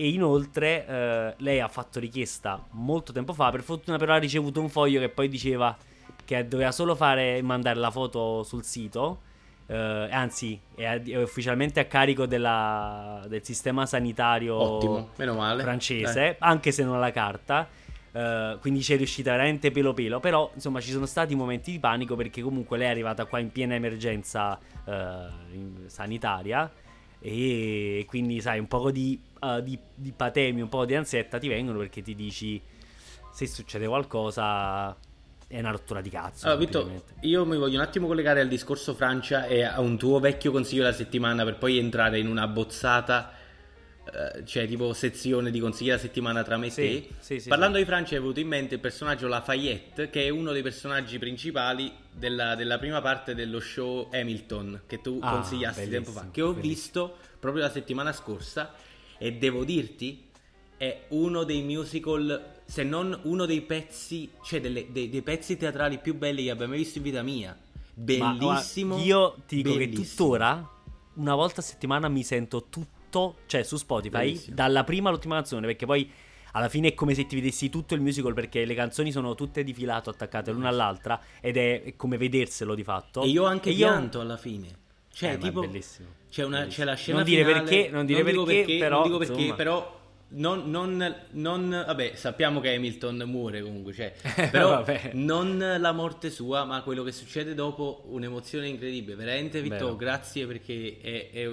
e 0.00 0.08
inoltre 0.08 0.84
uh, 0.86 1.42
lei 1.42 1.60
ha 1.60 1.68
fatto 1.68 2.00
richiesta 2.00 2.64
molto 2.70 3.12
tempo 3.12 3.32
fa, 3.34 3.50
per 3.50 3.62
fortuna 3.62 3.98
però 3.98 4.14
ha 4.14 4.18
ricevuto 4.18 4.60
un 4.60 4.68
foglio 4.68 4.98
che 4.98 5.10
poi 5.10 5.28
diceva 5.28 5.76
che 6.24 6.46
doveva 6.48 6.72
solo 6.72 6.94
fare 6.94 7.42
mandare 7.42 7.78
la 7.78 7.90
foto 7.90 8.42
sul 8.42 8.64
sito. 8.64 9.20
anzi, 9.68 10.58
è, 10.74 11.00
è, 11.02 11.22
ufficialmente 11.22 11.80
a 11.80 11.84
carico 11.84 12.26
della, 12.26 13.24
del 13.28 13.44
sistema 13.44 13.84
sanitario 13.86 14.54
Ottimo, 14.54 15.10
francese, 15.14 16.28
eh. 16.28 16.36
anche 16.38 16.72
se 16.72 16.82
non 16.84 16.94
ha 16.94 16.98
la 16.98 17.10
carta. 17.10 17.68
Uh, 18.12 18.58
quindi 18.58 18.82
ci 18.82 18.94
è 18.94 18.96
riuscita 18.96 19.32
veramente 19.32 19.70
pelo 19.70 19.92
pelo. 19.92 20.18
Però, 20.18 20.50
insomma, 20.54 20.80
ci 20.80 20.90
sono 20.90 21.06
stati 21.06 21.34
momenti 21.34 21.70
di 21.70 21.78
panico 21.78 22.16
perché 22.16 22.42
comunque 22.42 22.76
lei 22.76 22.88
è 22.88 22.90
arrivata 22.90 23.24
qua 23.24 23.38
in 23.38 23.52
piena 23.52 23.74
emergenza 23.74 24.58
uh, 24.84 25.86
sanitaria. 25.86 26.70
E 27.20 28.04
quindi, 28.08 28.40
sai, 28.40 28.58
un 28.58 28.66
po' 28.66 28.90
di, 28.90 29.20
uh, 29.40 29.60
di, 29.60 29.78
di 29.94 30.12
patemi, 30.12 30.60
un 30.60 30.68
po' 30.68 30.84
di 30.84 30.94
ansietta 30.94 31.38
ti 31.38 31.48
vengono 31.48 31.78
perché 31.78 32.02
ti 32.02 32.14
dici 32.14 32.60
se 33.32 33.46
succede 33.46 33.86
qualcosa 33.86 34.96
è 35.46 35.58
una 35.58 35.70
rottura 35.70 36.00
di 36.00 36.10
cazzo. 36.10 36.46
Allora, 36.46 36.60
Vito, 36.60 37.02
io 37.20 37.44
mi 37.44 37.56
voglio 37.56 37.76
un 37.76 37.82
attimo 37.82 38.06
collegare 38.06 38.40
al 38.40 38.48
discorso 38.48 38.94
Francia 38.94 39.46
e 39.46 39.64
a 39.64 39.80
un 39.80 39.98
tuo 39.98 40.20
vecchio 40.20 40.52
consiglio 40.52 40.82
della 40.82 40.94
settimana 40.94 41.42
per 41.44 41.58
poi 41.58 41.78
entrare 41.78 42.20
in 42.20 42.28
una 42.28 42.46
bozzata 42.46 43.32
eh, 44.12 44.44
cioè 44.44 44.66
tipo 44.66 44.92
sezione 44.92 45.50
di 45.50 45.60
consigli 45.60 45.86
della 45.86 45.98
settimana 45.98 46.42
tra 46.42 46.56
me 46.56 46.66
e 46.66 46.70
sì, 46.70 46.82
te. 46.82 47.08
Sì, 47.20 47.40
sì, 47.40 47.48
Parlando 47.48 47.78
di 47.78 47.84
Francia, 47.84 48.16
è 48.16 48.18
venuto 48.18 48.40
in 48.40 48.48
mente 48.48 48.74
il 48.74 48.80
personaggio 48.80 49.28
Lafayette, 49.28 50.10
che 50.10 50.24
è 50.24 50.28
uno 50.28 50.52
dei 50.52 50.62
personaggi 50.62 51.18
principali 51.18 51.92
della, 52.10 52.54
della 52.54 52.78
prima 52.78 53.00
parte 53.00 53.34
dello 53.34 53.60
show 53.60 54.08
Hamilton, 54.12 54.82
che 54.86 55.00
tu 55.00 55.18
ah, 55.22 55.30
consigliasti 55.30 55.88
tempo 55.88 56.10
fa, 56.10 56.28
che 56.30 56.42
ho 56.42 56.52
bellissimo. 56.52 56.72
visto 56.72 57.16
proprio 57.38 57.62
la 57.62 57.70
settimana 57.70 58.12
scorsa. 58.12 58.74
E 59.16 59.34
devo 59.34 59.64
dirti, 59.64 60.28
è 60.76 61.02
uno 61.08 61.44
dei 61.44 61.62
musical, 61.62 62.62
se 62.64 62.82
non 62.82 63.18
uno 63.24 63.44
dei 63.44 63.60
pezzi, 63.60 64.30
cioè 64.42 64.60
delle, 64.60 64.86
dei, 64.90 65.08
dei 65.08 65.22
pezzi 65.22 65.56
teatrali 65.56 65.98
più 65.98 66.16
belli 66.16 66.44
che 66.44 66.50
abbia 66.50 66.66
mai 66.66 66.78
visto 66.78 66.98
in 66.98 67.04
vita 67.04 67.22
mia. 67.22 67.56
Bellissimo. 67.92 68.96
Ma, 68.96 69.02
io 69.02 69.36
ti 69.46 69.56
dico 69.56 69.76
bellissimo. 69.76 70.02
che 70.02 70.08
tuttora, 70.08 70.70
una 71.14 71.34
volta 71.34 71.60
a 71.60 71.64
settimana, 71.64 72.08
mi 72.08 72.24
sento 72.24 72.66
tutto 72.70 72.98
tutto, 73.10 73.38
cioè 73.46 73.62
su 73.64 73.76
Spotify, 73.76 74.26
Bellissimo. 74.26 74.54
dalla 74.54 74.84
prima 74.84 75.08
all'ultima 75.08 75.34
canzone, 75.34 75.66
perché 75.66 75.84
poi 75.84 76.10
alla 76.52 76.68
fine 76.68 76.88
è 76.88 76.94
come 76.94 77.14
se 77.14 77.26
ti 77.26 77.34
vedessi 77.34 77.68
tutto 77.68 77.94
il 77.94 78.00
musical 78.00 78.34
perché 78.34 78.64
le 78.64 78.74
canzoni 78.74 79.12
sono 79.12 79.34
tutte 79.34 79.62
di 79.62 79.72
filato 79.72 80.10
attaccate 80.10 80.50
l'una 80.50 80.68
all'altra 80.68 81.20
ed 81.40 81.56
è 81.56 81.94
come 81.96 82.16
vederselo 82.16 82.74
di 82.74 82.84
fatto. 82.84 83.22
E 83.22 83.28
io 83.28 83.44
anche 83.44 83.70
e 83.70 83.74
pianto 83.74 84.18
io... 84.18 84.24
alla 84.24 84.36
fine. 84.36 84.68
Cioè, 85.12 85.32
eh, 85.32 85.38
tipo, 85.38 85.60
bellissimo. 85.60 86.08
C'è, 86.30 86.44
una, 86.44 86.60
bellissimo. 86.60 86.84
c'è 86.84 86.90
la 86.90 86.96
scena 86.96 87.16
non 87.18 87.26
dire 87.26 87.44
finale, 87.44 87.64
perché, 87.64 87.90
non 87.90 88.06
dire 88.06 88.22
non 88.22 88.44
perché, 88.44 88.58
perché, 88.60 88.78
però, 88.78 88.94
non 88.98 89.06
dico 89.06 89.18
perché, 89.18 89.32
insomma. 89.34 89.54
però 89.54 89.99
non, 90.32 90.70
non, 90.70 91.16
non, 91.30 91.70
vabbè, 91.70 92.14
sappiamo 92.14 92.60
che 92.60 92.74
Hamilton 92.74 93.24
muore 93.26 93.62
comunque, 93.62 93.92
cioè, 93.92 94.14
però 94.50 94.84
non 95.12 95.76
la 95.78 95.92
morte 95.92 96.30
sua, 96.30 96.64
ma 96.64 96.82
quello 96.82 97.02
che 97.02 97.12
succede 97.12 97.54
dopo, 97.54 98.04
un'emozione 98.08 98.68
incredibile. 98.68 99.16
Veramente, 99.16 99.60
Vittorio, 99.60 99.96
grazie 99.96 100.46
perché 100.46 100.98
è, 101.00 101.30
è, 101.30 101.48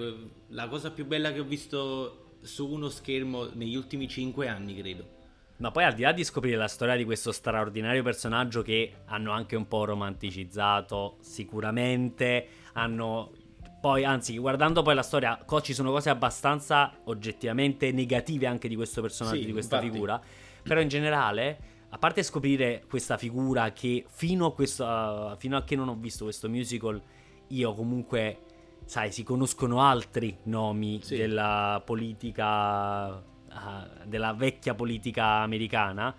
la 0.50 0.68
cosa 0.68 0.92
più 0.92 1.06
bella 1.06 1.32
che 1.32 1.40
ho 1.40 1.46
visto 1.46 2.36
su 2.42 2.68
uno 2.68 2.90
schermo 2.90 3.50
negli 3.54 3.76
ultimi 3.76 4.08
cinque 4.08 4.48
anni, 4.48 4.76
credo. 4.76 5.16
Ma 5.58 5.72
poi 5.72 5.86
al 5.86 5.94
di 5.94 6.04
là 6.04 6.12
di 6.12 6.24
scoprire 6.24 6.56
la 6.56 6.68
storia 6.68 6.96
di 6.96 7.04
questo 7.04 7.32
straordinario 7.32 8.04
personaggio 8.04 8.62
che 8.62 8.94
hanno 9.06 9.32
anche 9.32 9.56
un 9.56 9.68
po' 9.68 9.86
romanticizzato, 9.86 11.18
sicuramente 11.22 12.48
hanno 12.74 13.32
poi, 13.88 14.04
anzi, 14.04 14.38
guardando 14.38 14.82
poi 14.82 14.96
la 14.96 15.02
storia, 15.02 15.46
ci 15.62 15.74
sono 15.74 15.92
cose 15.92 16.10
abbastanza 16.10 16.92
oggettivamente 17.06 17.90
negative 17.94 18.46
anche 18.46 18.68
di 18.68 18.76
questo 18.76 19.00
personaggio, 19.00 19.38
sì, 19.38 19.46
di 19.46 19.54
questa 19.54 19.78
infatti. 19.78 19.94
figura. 19.94 20.22
Però 20.62 20.82
in 20.82 20.90
generale, 20.90 21.58
a 21.88 21.98
parte 21.98 22.22
scoprire 22.22 22.84
questa 22.90 23.18
figura 23.18 23.72
che 23.72 24.04
fino 24.10 24.48
a, 24.48 24.54
questo, 24.54 25.36
fino 25.40 25.56
a 25.56 25.64
che 25.64 25.78
non 25.78 25.88
ho 25.88 25.96
visto 25.96 26.26
questo 26.26 26.50
musical, 26.50 27.02
io 27.48 27.74
comunque, 27.74 28.40
sai, 28.84 29.14
si 29.14 29.24
conoscono 29.24 29.80
altri 29.80 30.38
nomi 30.44 31.00
sì. 31.02 31.16
della 31.16 31.82
politica, 31.86 33.16
uh, 33.16 33.22
della 34.04 34.34
vecchia 34.34 34.76
politica 34.76 35.24
americana. 35.44 36.14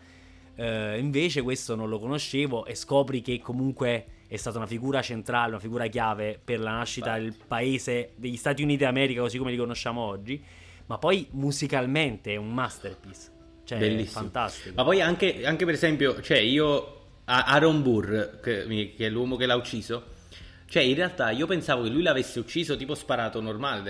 Uh, 0.57 0.97
invece 0.97 1.43
questo 1.43 1.75
non 1.75 1.91
lo 1.91 1.99
conoscevo 1.99 2.65
e 2.65 2.75
scopri 2.75 3.21
che 3.21 3.39
comunque 3.41 4.07
è 4.29 4.37
stata 4.37 4.59
una 4.59 4.67
figura 4.67 5.01
centrale, 5.01 5.51
una 5.51 5.59
figura 5.59 5.87
chiave 5.87 6.39
per 6.43 6.61
la 6.61 6.73
nascita 6.73 7.19
del 7.19 7.35
paese 7.35 8.11
degli 8.15 8.37
Stati 8.37 8.63
Uniti 8.63 8.85
d'America 8.85 9.23
così 9.23 9.39
come 9.39 9.51
li 9.51 9.57
conosciamo 9.57 10.03
oggi, 10.03 10.41
ma 10.87 10.99
poi 10.99 11.27
musicalmente 11.31 12.35
è 12.35 12.37
un 12.37 12.53
masterpiece. 12.53 13.37
Cioè, 13.65 13.79
Bellissimo. 13.79 14.21
fantastico. 14.21 14.75
Ma 14.77 14.85
poi 14.85 15.01
anche, 15.01 15.45
anche, 15.45 15.65
per 15.65 15.75
esempio, 15.75 16.21
cioè 16.23 16.39
io 16.39 17.07
Aaron 17.25 17.83
Burr, 17.83 18.41
che, 18.41 18.95
che 18.97 19.07
è 19.07 19.09
l'uomo 19.09 19.37
che 19.37 19.47
l'ha 19.47 19.57
ucciso, 19.57 20.05
cioè 20.67 20.83
in 20.83 20.95
realtà 20.95 21.31
io 21.31 21.47
pensavo 21.47 21.83
che 21.83 21.89
lui 21.89 22.03
l'avesse 22.03 22.39
ucciso 22.39 22.77
tipo 22.77 22.95
sparato 22.95 23.41
normale 23.41 23.83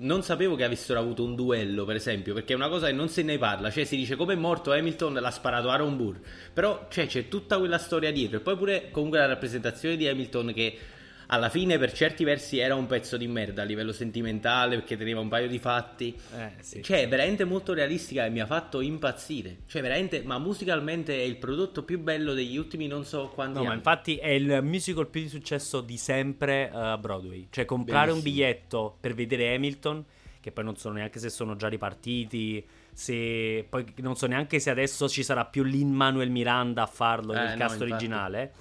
non 0.00 0.22
sapevo 0.22 0.54
che 0.54 0.64
avessero 0.64 0.98
avuto 0.98 1.24
un 1.24 1.34
duello, 1.34 1.84
per 1.84 1.96
esempio, 1.96 2.34
perché 2.34 2.52
è 2.52 2.56
una 2.56 2.68
cosa 2.68 2.86
che 2.86 2.92
non 2.92 3.08
se 3.08 3.22
ne 3.22 3.38
parla. 3.38 3.70
Cioè, 3.70 3.84
si 3.84 3.96
dice 3.96 4.16
come 4.16 4.34
è 4.34 4.36
morto 4.36 4.72
Hamilton, 4.72 5.14
l'ha 5.14 5.30
sparato 5.30 5.68
Aaron 5.68 5.96
Burr. 5.96 6.16
Però 6.52 6.86
cioè, 6.90 7.06
c'è 7.06 7.28
tutta 7.28 7.58
quella 7.58 7.78
storia 7.78 8.10
dietro. 8.12 8.38
E 8.38 8.40
poi 8.40 8.56
pure 8.56 8.90
comunque 8.90 9.18
la 9.18 9.26
rappresentazione 9.26 9.96
di 9.96 10.06
Hamilton 10.06 10.52
che 10.54 10.78
alla 11.32 11.48
fine 11.48 11.78
per 11.78 11.92
certi 11.92 12.24
versi 12.24 12.58
era 12.58 12.74
un 12.74 12.86
pezzo 12.86 13.16
di 13.16 13.28
merda 13.28 13.62
a 13.62 13.64
livello 13.64 13.92
sentimentale 13.92 14.76
perché 14.76 14.96
teneva 14.96 15.20
un 15.20 15.28
paio 15.28 15.48
di 15.48 15.58
fatti. 15.58 16.16
Eh, 16.36 16.50
sì, 16.60 16.82
cioè, 16.82 17.08
veramente 17.08 17.44
molto 17.44 17.72
realistica 17.72 18.24
e 18.24 18.30
mi 18.30 18.40
ha 18.40 18.46
fatto 18.46 18.80
impazzire. 18.80 19.58
Cioè, 19.66 19.80
veramente, 19.80 20.22
ma 20.22 20.38
musicalmente 20.38 21.14
è 21.14 21.22
il 21.22 21.36
prodotto 21.36 21.84
più 21.84 22.00
bello 22.00 22.34
degli 22.34 22.56
ultimi 22.56 22.86
non 22.86 23.04
so 23.04 23.28
quanti 23.28 23.54
no, 23.54 23.60
anni. 23.60 23.68
ma 23.68 23.74
infatti 23.74 24.16
è 24.16 24.30
il 24.30 24.60
musical 24.62 25.06
più 25.06 25.22
di 25.22 25.28
successo 25.28 25.80
di 25.80 25.96
sempre 25.96 26.70
a 26.70 26.94
uh, 26.94 26.98
Broadway. 26.98 27.46
Cioè, 27.50 27.64
comprare 27.64 28.08
Bellissimo. 28.08 28.28
un 28.28 28.36
biglietto 28.36 28.96
per 29.00 29.14
vedere 29.14 29.54
Hamilton 29.54 30.04
che 30.40 30.52
poi 30.52 30.64
non 30.64 30.76
so 30.76 30.90
neanche 30.90 31.18
se 31.18 31.28
sono 31.28 31.54
già 31.54 31.68
ripartiti, 31.68 32.66
se 32.92 33.66
poi 33.68 33.84
non 33.96 34.16
so 34.16 34.26
neanche 34.26 34.58
se 34.58 34.70
adesso 34.70 35.06
ci 35.06 35.22
sarà 35.22 35.44
più 35.44 35.62
Lin 35.62 35.92
Manuel 35.92 36.30
Miranda 36.30 36.82
a 36.82 36.86
farlo 36.86 37.34
eh, 37.34 37.36
nel 37.36 37.58
cast 37.58 37.78
no, 37.78 37.84
originale. 37.84 38.52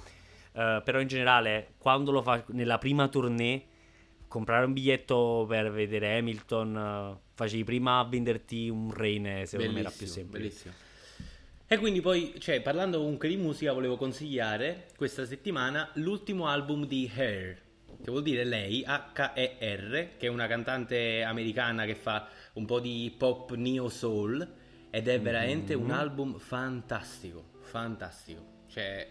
Uh, 0.52 0.82
però 0.84 1.00
in 1.00 1.08
generale, 1.08 1.74
quando 1.78 2.12
lo 2.12 2.22
fa 2.22 2.44
nella 2.50 2.78
prima 2.78 3.08
tournée, 3.08 3.66
comprare 4.28 4.66
un 4.66 4.74
biglietto 4.74 5.46
per 5.48 5.72
vedere 5.72 6.18
Hamilton, 6.18 6.76
uh, 6.76 7.20
facevi 7.34 7.64
prima 7.64 8.00
a 8.00 8.06
venderti 8.06 8.70
un 8.70 8.92
rene, 8.92 9.46
secondo 9.46 9.72
bellissimo, 9.72 9.74
me 9.74 9.80
era 9.80 9.92
più 9.92 10.08
semplice. 10.08 10.40
Bellissimo. 10.40 10.74
E 11.68 11.78
quindi 11.78 12.02
poi, 12.02 12.34
cioè, 12.40 12.62
parlando 12.62 12.98
comunque 12.98 13.30
di 13.30 13.38
musica, 13.38 13.74
volevo 13.74 13.96
consigliare 13.96 14.88
questa 14.96 15.26
settimana 15.26 15.90
l'ultimo 15.94 16.48
album 16.48 16.86
di 16.86 17.10
Hair 17.16 17.68
che 18.02 18.12
vuol 18.12 18.24
dire 18.24 18.46
lei, 18.46 18.84
H-E-R, 18.86 20.10
che 20.18 20.28
è 20.28 20.30
una 20.30 20.48
cantante 20.48 21.22
americana 21.22 21.86
che 21.86 21.96
fa 21.96 22.28
un 22.54 22.66
po' 22.66 22.80
di 22.80 23.14
pop 23.18 23.54
neo 23.56 23.90
soul 23.90 24.48
ed 24.90 25.08
è 25.08 25.20
veramente 25.20 25.76
Mm-hmm. 25.76 25.86
un 25.86 25.92
album 25.92 26.38
fantastico, 26.40 27.44
fantastico. 27.60 28.42
Cioè, 28.68 29.08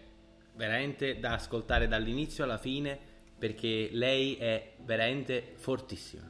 veramente 0.59 1.19
da 1.21 1.35
ascoltare 1.35 1.87
dall'inizio 1.87 2.43
alla 2.43 2.57
fine 2.57 2.99
perché 3.39 3.87
lei 3.93 4.35
è 4.35 4.73
veramente 4.83 5.53
fortissima. 5.55 6.29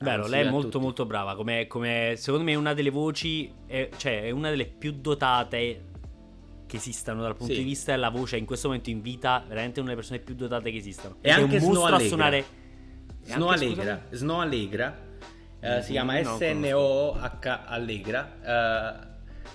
Vero, 0.00 0.26
lei 0.26 0.42
è 0.42 0.46
a 0.46 0.50
molto 0.50 0.68
tutti. 0.70 0.82
molto 0.82 1.06
brava, 1.06 1.36
come, 1.36 1.68
come- 1.68 2.14
secondo 2.16 2.44
me 2.44 2.52
è 2.52 2.56
una 2.56 2.74
delle 2.74 2.90
voci, 2.90 3.52
è- 3.66 3.90
cioè 3.96 4.24
è 4.24 4.30
una 4.30 4.50
delle 4.50 4.66
più 4.66 4.90
dotate 4.92 5.84
che 6.66 6.76
esistano 6.76 7.22
dal 7.22 7.36
punto 7.36 7.52
Sì. 7.52 7.60
di 7.60 7.64
vista 7.64 7.92
della 7.92 8.10
voce 8.10 8.36
in 8.36 8.44
questo 8.44 8.66
momento 8.66 8.90
in 8.90 9.00
vita, 9.02 9.44
veramente 9.46 9.78
una 9.78 9.90
delle 9.90 10.00
persone 10.00 10.18
più 10.18 10.34
dotate 10.34 10.72
che 10.72 10.76
esistano. 10.76 11.16
E 11.20 11.30
anche 11.30 11.54
un 11.54 11.60
Snow 11.60 11.68
mostro 11.74 11.84
a 11.84 11.86
Allegra. 11.96 12.08
suonare... 12.08 12.38
e 12.38 12.44
Snow 13.32 13.48
Allegra? 13.48 14.02
Snow 14.10 14.38
Allegra 14.40 14.98
eh, 15.60 15.82
si 15.82 15.86
Mhm, 15.86 15.92
chiama 15.92 16.20
no, 16.20 16.36
S-N-O-H 16.36 17.60
Allegra. 17.66 18.34
eh, 18.40 19.06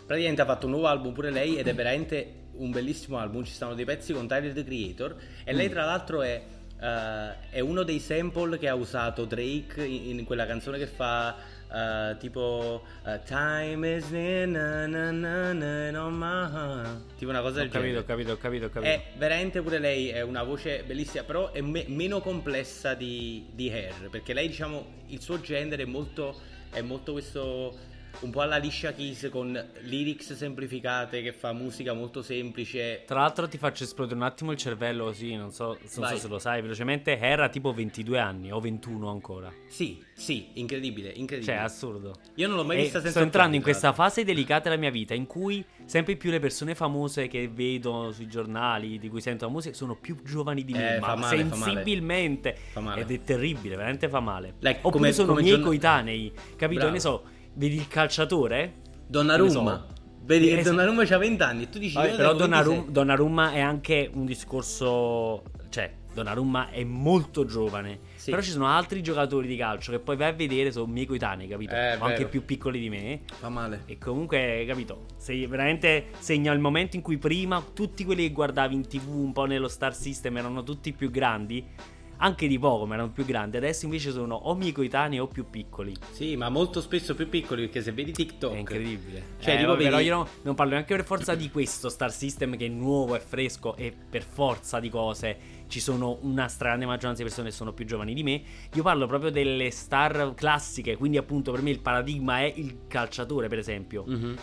praticamente 0.06 0.42
ha 0.42 0.46
fatto 0.46 0.66
un 0.68 0.72
nuovo 0.72 0.88
album 0.88 1.12
pure 1.14 1.30
lei 1.32 1.58
ed 1.58 1.68
è 1.68 1.74
veramente 1.76 2.42
un 2.58 2.72
bellissimo 2.72 3.18
album. 3.18 3.44
Ci 3.44 3.52
stanno 3.54 3.74
dei 3.76 3.86
pezzi 3.86 4.14
con 4.14 4.28
Tyler 4.28 4.54
the 4.54 4.64
Creator. 4.64 5.16
E 5.44 5.54
Mm. 5.54 5.58
lei, 5.58 5.70
tra 5.70 5.86
l'altro, 5.86 6.22
è, 6.22 6.42
eh, 6.80 7.50
è 7.50 7.60
uno 7.60 7.84
dei 7.84 8.00
sample 8.00 8.58
che 8.58 8.68
ha 8.68 8.76
usato 8.76 9.26
Drake 9.26 9.84
in, 9.84 10.20
in 10.20 10.26
quella 10.26 10.46
canzone 10.46 10.78
che 10.78 10.88
fa. 10.88 11.52
eh, 11.76 12.18
tipo 12.20 12.84
eh, 13.04 13.20
Time 13.26 13.96
is 13.96 14.08
na, 14.12 14.86
na, 14.86 15.10
na, 15.10 15.54
na, 15.54 16.06
on 16.06 16.14
my 16.14 16.48
heart. 16.52 17.16
tipo 17.18 17.32
una 17.32 17.42
cosa 17.42 17.58
Ho 17.58 17.62
del 17.64 17.72
capito, 17.72 17.80
genere 17.82 18.00
ho 18.00 18.04
capito, 18.06 18.32
ho 18.34 18.38
capito, 18.38 18.66
ho 18.66 18.70
capito. 18.70 18.92
è 18.94 19.04
veramente 19.18 19.60
pure 19.64 19.80
lei 19.80 20.10
è 20.10 20.22
una 20.22 20.44
voce 20.44 20.84
bellissima, 20.86 21.24
però 21.24 21.52
è 21.52 21.62
me- 21.62 21.86
meno 21.88 22.20
complessa 22.22 22.94
di, 22.94 23.48
di 23.54 23.72
Hair, 23.72 24.10
perché 24.12 24.34
lei 24.34 24.48
diciamo 24.50 24.86
il 25.08 25.20
suo 25.20 25.42
genere 25.42 25.82
è 25.82 25.86
molto, 25.88 26.40
è 26.70 26.82
molto 26.82 27.14
questo 27.14 27.76
un 28.22 28.30
po' 28.30 28.42
alla 28.42 28.58
liscia 28.58 28.94
Keys 28.94 29.28
con 29.32 29.52
lyrics 29.82 30.34
semplificate 30.34 31.22
che 31.22 31.34
fa 31.34 31.52
musica 31.54 31.94
molto 31.94 32.22
semplice. 32.22 33.04
Tra 33.06 33.20
l'altro 33.20 33.48
ti 33.48 33.58
faccio 33.58 33.84
esplodere 33.84 34.16
un 34.16 34.24
attimo 34.24 34.52
il 34.52 34.58
cervello 34.58 35.06
così, 35.06 35.36
non 35.36 35.52
so, 35.52 35.78
non 35.80 36.08
so 36.10 36.18
se 36.18 36.28
lo 36.28 36.40
sai 36.40 36.62
velocemente, 36.62 37.18
era 37.18 37.50
tipo 37.50 37.74
22 37.74 38.20
anni 38.20 38.52
o 38.52 38.60
21 38.60 39.10
ancora. 39.10 39.52
Sì, 39.68 40.02
sì, 40.14 40.50
incredibile, 40.54 41.10
incredibile. 41.10 41.54
Cioè, 41.56 41.64
assurdo. 41.64 42.16
Io 42.36 42.48
non 42.48 42.56
l'ho 42.58 42.64
mai 42.64 42.78
E 42.78 42.82
vista 42.82 43.00
senza 43.00 43.12
sto 43.16 43.24
entrando 43.24 43.56
in 43.56 43.62
questa 43.62 43.92
fase 43.94 44.24
delicata 44.24 44.70
della 44.70 44.80
mia 44.80 44.92
vita 44.92 45.14
in 45.14 45.26
cui 45.26 45.64
sempre 45.86 46.16
più 46.16 46.30
le 46.32 46.40
persone 46.40 46.76
famose 46.76 47.28
che 47.28 47.50
vedo 47.50 48.12
sui 48.14 48.28
giornali, 48.28 49.00
di 49.00 49.10
cui 49.10 49.20
sento 49.22 49.46
la 49.46 49.52
musica, 49.52 49.76
sono 49.76 49.96
più 49.96 50.22
giovani 50.24 50.64
di 50.64 50.74
me, 50.74 50.96
Eh, 50.96 51.00
ma 51.00 51.08
fa 51.08 51.16
male, 51.16 51.38
sensibilmente. 51.38 52.56
Fa 52.72 52.80
male. 52.80 53.02
Ed 53.02 53.12
è 53.12 53.22
terribile, 53.22 53.76
veramente 53.76 54.08
fa 54.08 54.20
male. 54.20 54.56
Like, 54.60 54.78
Oppure 54.78 54.92
come- 54.92 55.12
sono 55.12 55.28
come 55.30 55.42
miei 55.42 55.54
giorn- 55.54 55.66
coetanei, 55.66 56.32
capito? 56.56 56.80
Bravo. 56.82 56.94
Ne 56.94 57.00
so, 57.00 57.24
vedi 57.56 57.76
il 57.76 57.88
calciatore? 57.88 58.74
Donnarumma. 59.08 59.88
Vedi 60.26 60.48
che 60.48 60.60
Eh. 60.60 60.64
Donnarumma 60.64 61.04
c'ha 61.06 61.18
20 61.18 61.44
anni 61.44 61.64
e 61.64 61.70
tu 61.70 61.80
dici 61.80 61.96
Vabbè, 61.96 62.16
però 62.16 62.34
Donnarum- 62.34 62.70
26. 62.76 62.94
Donnarumma 62.94 63.52
è 63.52 63.60
anche 63.60 64.10
un 64.14 64.26
discorso. 64.26 65.44
Cioè, 65.70 65.92
Donnarumma 66.14 66.70
è 66.70 66.84
molto 66.84 67.44
giovane. 67.46 68.00
Sì. 68.16 68.30
Però 68.30 68.42
ci 68.42 68.52
sono 68.52 68.68
altri 68.68 69.02
giocatori 69.02 69.48
di 69.48 69.58
calcio 69.58 69.92
che 69.92 70.00
poi 70.00 70.16
vai 70.16 70.30
a 70.30 70.34
vedere, 70.34 70.72
sono 70.72 70.86
miei 70.86 71.06
coetanei, 71.08 71.48
capito? 71.48 71.74
Eh, 71.76 71.96
o 71.98 72.04
anche 72.06 72.26
più 72.28 72.46
piccoli 72.46 72.80
di 72.80 72.90
me. 72.90 73.22
Fa 73.40 73.50
male. 73.50 73.82
E 73.86 73.98
comunque, 73.98 74.64
capito? 74.68 75.06
Sei 75.18 75.46
veramente 75.48 76.06
segna 76.20 76.54
il 76.54 76.60
momento 76.60 76.96
in 76.96 77.02
cui 77.02 77.18
prima 77.18 77.62
tutti 77.74 78.06
quelli 78.06 78.28
che 78.28 78.32
guardavi 78.34 78.76
in 78.76 78.88
tv 78.88 79.10
un 79.14 79.34
po' 79.34 79.46
nello 79.46 79.68
Star 79.68 79.94
System 79.96 80.38
erano 80.38 80.64
tutti 80.64 80.94
più 80.94 81.10
grandi. 81.10 81.66
Anche 82.18 82.48
di 82.48 82.58
poco, 82.58 82.86
ma 82.86 82.94
erano 82.94 83.10
più 83.12 83.26
grandi. 83.26 83.58
Adesso 83.58 83.84
invece 83.86 84.12
sono 84.12 84.36
o 84.36 84.56
miei 84.56 84.72
coetanei 84.72 85.20
o 85.20 85.28
più 85.28 85.50
piccoli. 85.50 85.94
Sì, 86.12 86.38
ma 86.38 86.48
molto 86.50 86.80
spesso 86.80 87.16
più 87.16 87.28
piccoli 87.28 87.64
perché 87.64 87.82
se 87.82 87.92
vedi 87.92 88.12
TikTok 88.14 88.54
È 88.54 88.58
incredibile. 88.58 89.24
Cioè, 89.40 89.56
Eh, 89.56 89.58
tipo, 89.60 89.76
però 89.76 89.90
vedi- 89.98 90.08
io 90.08 90.16
no- 90.16 90.28
non 90.44 90.56
parlo 90.56 90.74
neanche 90.74 90.96
per 90.96 91.04
forza 91.06 91.36
di 91.36 91.50
questo 91.52 91.90
Star 91.90 92.14
System 92.14 92.56
che 92.56 92.66
è 92.68 92.70
nuovo, 92.70 93.16
è 93.16 93.20
fresco 93.20 93.76
e 93.76 93.94
per 94.10 94.24
forza 94.24 94.80
di 94.80 94.90
cose 94.90 95.38
ci 95.68 95.80
sono 95.82 96.18
una 96.22 96.48
stragrande 96.48 96.86
maggioranza 96.86 97.24
di 97.24 97.28
persone 97.28 97.50
che 97.50 97.56
sono 97.56 97.74
più 97.74 97.84
giovani 97.86 98.14
di 98.14 98.24
me. 98.24 98.42
Io 98.74 98.84
parlo 98.84 99.06
proprio 99.08 99.30
delle 99.32 99.70
star 99.72 100.34
classiche, 100.36 100.96
quindi 100.96 101.18
appunto 101.18 101.52
per 101.52 101.62
me 101.62 101.72
il 101.72 101.80
paradigma 101.80 102.40
è 102.40 102.54
il 102.56 102.82
calciatore, 102.88 103.48
per 103.50 103.58
esempio. 103.58 104.06
Mhm. 104.08 104.36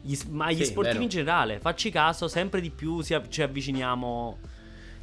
Gli, 0.00 0.16
ma 0.30 0.52
gli 0.52 0.58
Sì, 0.58 0.66
sportivi 0.66 0.92
vero. 0.94 1.02
in 1.02 1.08
generale, 1.10 1.58
facci 1.58 1.90
caso, 1.90 2.28
sempre 2.28 2.60
di 2.60 2.70
più 2.70 3.02
ci 3.02 3.42
avviciniamo. 3.42 4.38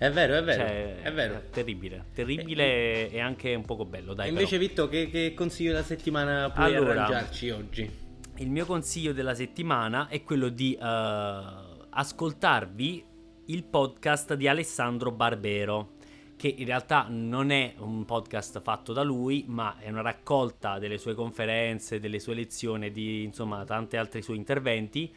È 0.03 0.11
vero, 0.11 0.35
è 0.35 0.43
vero, 0.43 0.61
Cioè, 0.67 1.01
è 1.01 1.13
vero. 1.13 1.43
terribile, 1.49 2.07
terribile 2.13 3.09
e 3.09 3.21
anche 3.21 3.55
un 3.55 3.63
poco 3.63 3.85
bello, 3.85 4.13
dai. 4.13 4.25
E 4.25 4.29
invece, 4.31 4.57
però. 4.57 4.67
Vitto, 4.67 4.89
che, 4.89 5.09
che 5.09 5.33
consiglio 5.33 5.71
della 5.71 5.83
settimana 5.83 6.49
puoi 6.49 6.75
Allora. 6.75 6.91
arrangiarci 7.05 7.49
oggi? 7.51 7.89
Il 8.39 8.49
mio 8.49 8.65
consiglio 8.65 9.13
della 9.13 9.33
settimana 9.33 10.09
è 10.09 10.21
quello 10.23 10.49
di 10.49 10.73
eh, 10.75 10.83
ascoltarvi 11.89 13.05
il 13.45 13.63
podcast 13.63 14.33
di 14.33 14.45
Alessandro 14.49 15.09
Barbero, 15.11 15.91
che 16.35 16.53
in 16.53 16.65
realtà 16.65 17.05
non 17.07 17.49
è 17.51 17.73
un 17.77 18.03
podcast 18.03 18.59
fatto 18.61 18.91
da 18.91 19.03
lui, 19.03 19.45
ma 19.47 19.77
è 19.79 19.89
una 19.89 20.01
raccolta 20.01 20.79
delle 20.79 20.97
sue 20.97 21.13
conferenze, 21.13 22.01
delle 22.01 22.19
sue 22.19 22.33
lezioni, 22.33 22.91
di 22.91 23.23
insomma 23.23 23.63
tanti 23.63 23.95
altri 23.95 24.21
suoi 24.21 24.35
interventi, 24.35 25.09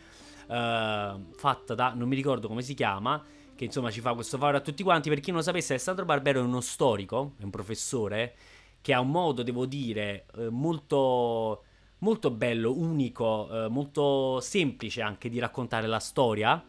eh, 0.48 1.14
fatta 1.34 1.74
da, 1.74 1.92
non 1.92 2.06
mi 2.06 2.14
ricordo 2.14 2.46
come 2.46 2.62
si 2.62 2.74
chiama, 2.74 3.20
che 3.56 3.64
insomma 3.64 3.90
ci 3.90 4.00
fa 4.00 4.14
questo 4.14 4.38
favore 4.38 4.58
a 4.58 4.60
tutti 4.60 4.84
quanti. 4.84 5.08
Per 5.08 5.18
chi 5.18 5.30
non 5.30 5.40
lo 5.40 5.44
sapesse, 5.44 5.72
Alessandro 5.72 6.04
Barbero 6.04 6.40
è 6.40 6.44
uno 6.44 6.60
storico, 6.60 7.32
è 7.40 7.42
un 7.42 7.50
professore, 7.50 8.34
che 8.80 8.92
ha 8.92 9.00
un 9.00 9.10
modo, 9.10 9.42
devo 9.42 9.66
dire, 9.66 10.26
eh, 10.36 10.48
molto 10.48 11.64
molto 11.98 12.30
bello, 12.30 12.76
unico, 12.76 13.48
eh, 13.50 13.68
molto 13.68 14.38
semplice 14.40 15.00
anche 15.02 15.28
di 15.28 15.38
raccontare 15.38 15.86
la 15.86 15.98
storia, 15.98 16.62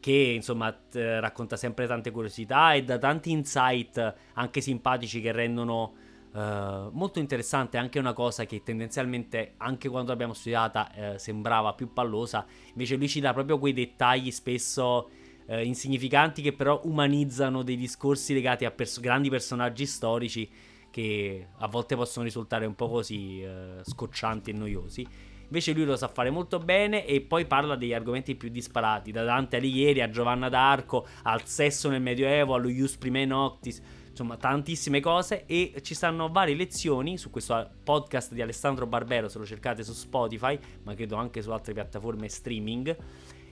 che 0.00 0.12
insomma 0.12 0.72
t- 0.72 0.96
racconta 0.96 1.56
sempre 1.56 1.86
tante 1.86 2.10
curiosità 2.10 2.72
e 2.74 2.84
da 2.84 2.98
tanti 2.98 3.30
insight 3.32 4.14
anche 4.34 4.60
simpatici 4.60 5.20
che 5.20 5.32
rendono 5.32 5.94
eh, 6.32 6.88
molto 6.92 7.18
interessante 7.18 7.78
anche 7.78 7.98
una 7.98 8.12
cosa 8.12 8.44
che 8.44 8.62
tendenzialmente 8.62 9.54
anche 9.56 9.88
quando 9.88 10.10
l'abbiamo 10.10 10.34
studiata 10.34 10.92
eh, 10.92 11.18
sembrava 11.18 11.72
più 11.74 11.92
pallosa, 11.92 12.46
invece 12.68 12.96
lui 12.96 13.08
ci 13.08 13.20
dà 13.20 13.32
proprio 13.32 13.58
quei 13.58 13.72
dettagli 13.72 14.30
spesso 14.30 15.10
eh, 15.48 15.64
insignificanti 15.64 16.42
che 16.42 16.52
però 16.52 16.80
umanizzano 16.84 17.62
dei 17.62 17.76
discorsi 17.76 18.34
legati 18.34 18.64
a 18.64 18.70
pers- 18.70 19.00
grandi 19.00 19.30
personaggi 19.30 19.86
storici 19.86 20.48
che 20.90 21.48
a 21.58 21.68
volte 21.68 21.96
possono 21.96 22.24
risultare 22.24 22.66
un 22.66 22.74
po' 22.74 22.88
così 22.88 23.40
eh, 23.42 23.80
scoccianti 23.82 24.50
e 24.50 24.52
noiosi. 24.52 25.06
Invece 25.44 25.72
lui 25.72 25.86
lo 25.86 25.96
sa 25.96 26.08
fare 26.08 26.28
molto 26.28 26.58
bene 26.58 27.06
e 27.06 27.22
poi 27.22 27.46
parla 27.46 27.74
degli 27.74 27.94
argomenti 27.94 28.34
più 28.34 28.50
disparati, 28.50 29.10
da 29.10 29.24
Dante 29.24 29.56
Alighieri 29.56 30.02
a 30.02 30.10
Giovanna 30.10 30.50
d'Arco, 30.50 31.06
al 31.22 31.46
sesso 31.46 31.88
nel 31.88 32.02
Medioevo, 32.02 32.52
allo 32.52 32.68
Ius 32.68 32.98
Primae 32.98 33.24
Noctis, 33.24 33.80
insomma 34.10 34.36
tantissime 34.36 35.00
cose 35.00 35.46
e 35.46 35.72
ci 35.80 35.94
stanno 35.94 36.28
varie 36.28 36.54
lezioni 36.54 37.16
su 37.16 37.30
questo 37.30 37.70
podcast 37.82 38.34
di 38.34 38.42
Alessandro 38.42 38.86
Barbero, 38.86 39.28
se 39.28 39.38
lo 39.38 39.46
cercate 39.46 39.82
su 39.82 39.94
Spotify, 39.94 40.58
ma 40.82 40.92
credo 40.94 41.16
anche 41.16 41.40
su 41.40 41.50
altre 41.50 41.72
piattaforme 41.72 42.28
streaming 42.28 42.96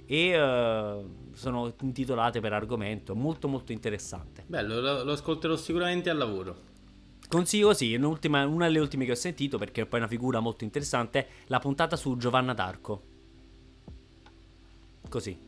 e 0.07 0.29
eh, 0.31 1.05
sono 1.35 1.75
intitolate 1.83 2.41
per 2.41 2.53
argomento, 2.53 3.15
molto 3.15 3.49
molto 3.49 3.73
interessante. 3.73 4.45
Bello, 4.47 4.81
lo, 4.81 5.05
lo 5.05 5.13
ascolterò 5.13 5.57
sicuramente 5.57 6.09
al 6.09 6.17
lavoro. 6.17 6.75
Consiglio 7.29 7.75
sì, 7.75 7.95
un'ultima- 7.95 8.47
una 8.47 8.67
delle 8.67 8.79
ultime 8.79 9.05
che 9.05 9.11
ho 9.11 9.17
sentito 9.17 9.59
perché 9.59 9.83
è 9.83 9.87
poi 9.87 9.99
una 9.99 10.09
figura 10.09 10.39
molto 10.41 10.65
interessante, 10.65 11.27
la 11.47 11.59
puntata 11.59 11.97
su 11.97 12.17
Giovanna 12.17 12.55
d'Arco. 12.55 13.03
Così. 15.09 15.45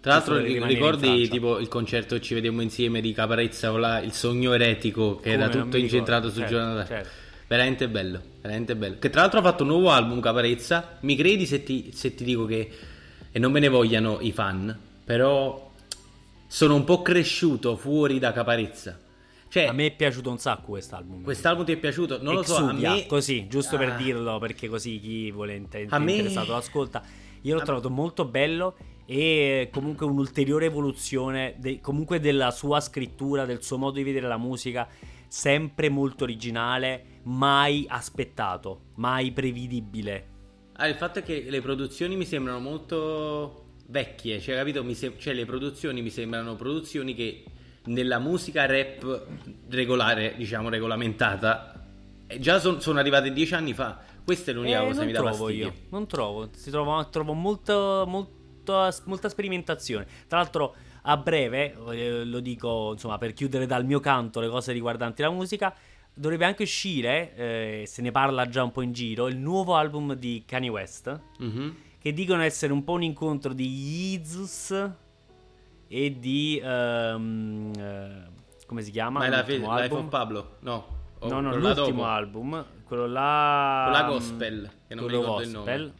Tra 0.00 0.12
l'altro 0.12 0.38
ricordi 0.38 1.28
tipo 1.28 1.58
il 1.58 1.68
concerto 1.68 2.14
che 2.14 2.20
ci 2.20 2.34
vedemmo 2.34 2.62
insieme 2.62 3.00
di 3.00 3.12
Caparezza 3.12 3.70
là, 3.72 4.00
il 4.00 4.12
sogno 4.12 4.52
eretico 4.52 5.16
che 5.16 5.30
era 5.32 5.48
Come, 5.48 5.62
tutto 5.62 5.76
incentrato 5.76 6.30
su 6.30 6.38
Certo, 6.38 6.52
Giovanna 6.52 6.74
d'Arco. 6.74 6.92
certo. 6.92 7.08
Veramente 7.48 7.88
bello, 7.88 8.20
veramente 8.40 8.76
bello. 8.76 8.96
Che 8.98 9.10
tra 9.10 9.22
l'altro 9.22 9.40
ha 9.40 9.42
fatto 9.42 9.62
un 9.62 9.70
nuovo 9.70 9.90
album 9.90 10.20
Caparezza. 10.20 10.98
Mi 11.00 11.16
credi 11.16 11.46
se 11.46 11.62
ti, 11.62 11.90
se 11.92 12.14
ti 12.14 12.22
dico 12.22 12.44
che 12.44 12.70
e 13.30 13.38
non 13.38 13.52
me 13.52 13.60
ne 13.60 13.68
vogliano 13.68 14.18
i 14.20 14.32
fan, 14.32 14.76
però 15.04 15.70
sono 16.46 16.74
un 16.74 16.84
po' 16.84 17.02
cresciuto 17.02 17.76
fuori 17.76 18.18
da 18.18 18.32
Caparezza. 18.32 18.98
Cioè, 19.50 19.64
A 19.66 19.72
me 19.72 19.86
è 19.86 19.92
piaciuto 19.96 20.30
un 20.30 20.38
sacco 20.38 20.66
quest'album. 20.72 21.22
quest'album 21.22 21.64
ti 21.64 21.72
è 21.72 21.76
piaciuto? 21.76 22.22
Non 22.22 22.34
lo 22.34 22.42
so, 22.42 22.56
a 22.56 22.72
me 22.72 23.06
così, 23.06 23.46
giusto 23.48 23.76
per 23.78 23.90
Ah. 23.92 23.96
dirlo, 23.96 24.38
perché 24.38 24.68
così 24.68 25.00
chi 25.00 25.30
vuole 25.30 25.54
inte- 25.56 25.86
A 25.88 25.98
me- 25.98 26.12
interessato 26.12 26.52
l'ascolta. 26.52 27.02
Io 27.42 27.54
l'ho 27.54 27.60
a- 27.60 27.64
trovato 27.64 27.88
molto 27.88 28.26
bello 28.26 28.76
e 29.06 29.70
comunque 29.72 30.04
un'ulteriore 30.04 30.66
evoluzione 30.66 31.54
de- 31.58 31.80
comunque 31.80 32.20
della 32.20 32.50
sua 32.50 32.80
scrittura, 32.80 33.46
del 33.46 33.62
suo 33.62 33.78
modo 33.78 33.96
di 33.96 34.02
vedere 34.02 34.26
la 34.28 34.36
musica, 34.36 34.86
sempre 35.28 35.88
molto 35.88 36.24
originale, 36.24 37.20
mai 37.24 37.86
aspettato, 37.88 38.80
mai 38.96 39.32
prevedibile. 39.32 40.26
Ah, 40.80 40.86
il 40.86 40.94
fatto 40.94 41.18
è 41.18 41.22
che 41.24 41.44
le 41.48 41.60
produzioni 41.60 42.14
mi 42.16 42.24
sembrano 42.24 42.60
molto 42.60 43.64
vecchie, 43.86 44.40
cioè, 44.40 44.54
capito? 44.56 44.84
Sem- 44.94 45.18
cioè, 45.18 45.34
le 45.34 45.44
produzioni 45.44 46.02
mi 46.02 46.10
sembrano 46.10 46.54
produzioni 46.54 47.14
che 47.14 47.42
nella 47.86 48.18
musica 48.20 48.64
rap 48.66 49.26
regolare, 49.70 50.34
diciamo 50.36 50.68
regolamentata, 50.68 51.84
eh, 52.28 52.38
già 52.38 52.60
son- 52.60 52.80
sono 52.80 52.98
arrivate 53.00 53.32
dieci 53.32 53.54
anni 53.54 53.72
fa. 53.74 53.98
Questa 54.24 54.50
è 54.50 54.54
l'unica 54.54 54.82
Eh, 54.82 54.86
cosa 54.86 55.00
che 55.00 55.06
mi 55.06 55.12
dà 55.12 55.18
trovo 55.20 55.34
fastidio. 55.34 55.64
io, 55.66 55.72
non 55.90 56.06
trovo, 56.06 56.48
si 56.54 56.70
trova, 56.70 57.04
trovo 57.06 57.32
molto, 57.32 58.04
molto- 58.06 58.92
molta 59.06 59.28
sperimentazione. 59.28 60.06
Tra 60.28 60.38
l'altro 60.38 60.74
a 61.02 61.16
breve, 61.16 61.74
eh, 61.92 62.24
lo 62.24 62.38
dico 62.40 62.90
insomma 62.92 63.16
per 63.18 63.32
chiudere 63.32 63.64
dal 63.66 63.84
mio 63.86 63.98
canto 63.98 64.40
le 64.40 64.48
cose 64.48 64.72
riguardanti 64.72 65.22
la 65.22 65.30
musica, 65.30 65.74
dovrebbe 66.18 66.44
anche 66.44 66.64
uscire, 66.64 67.34
eh, 67.36 67.84
se 67.86 68.02
ne 68.02 68.10
parla 68.10 68.48
già 68.48 68.62
un 68.64 68.72
po' 68.72 68.82
in 68.82 68.92
giro, 68.92 69.28
il 69.28 69.36
nuovo 69.36 69.74
album 69.76 70.14
di 70.14 70.42
Kanye 70.46 70.68
West, 70.68 71.20
Mhm. 71.38 71.76
che 71.98 72.12
dicono 72.12 72.42
essere 72.42 72.72
un 72.72 72.82
po' 72.84 72.92
un 72.92 73.02
incontro 73.02 73.52
di 73.52 73.66
Yeezus 73.68 74.90
e 75.88 76.18
di... 76.18 76.60
ehm, 76.62 77.72
eh, 77.78 78.22
come 78.66 78.82
si 78.82 78.90
chiama? 78.90 79.20
Ma 79.20 79.26
è 79.26 79.28
la 79.30 79.36
l'ultimo 79.46 79.74
Life 79.78 80.02
Pablo? 80.10 80.56
No. 80.60 80.96
O 81.20 81.28
No, 81.28 81.40
no, 81.40 81.56
l'ultimo 81.56 82.04
album, 82.04 82.64
quello 82.84 83.06
là... 83.06 83.88
Quello 83.90 84.02
là 84.02 84.08
gospel, 84.08 84.70
che 84.86 84.94
non 84.94 85.04
mi 85.06 85.10
ricordo 85.10 85.42
il 85.42 85.52
gospel. 85.52 85.80
nome. 85.80 85.92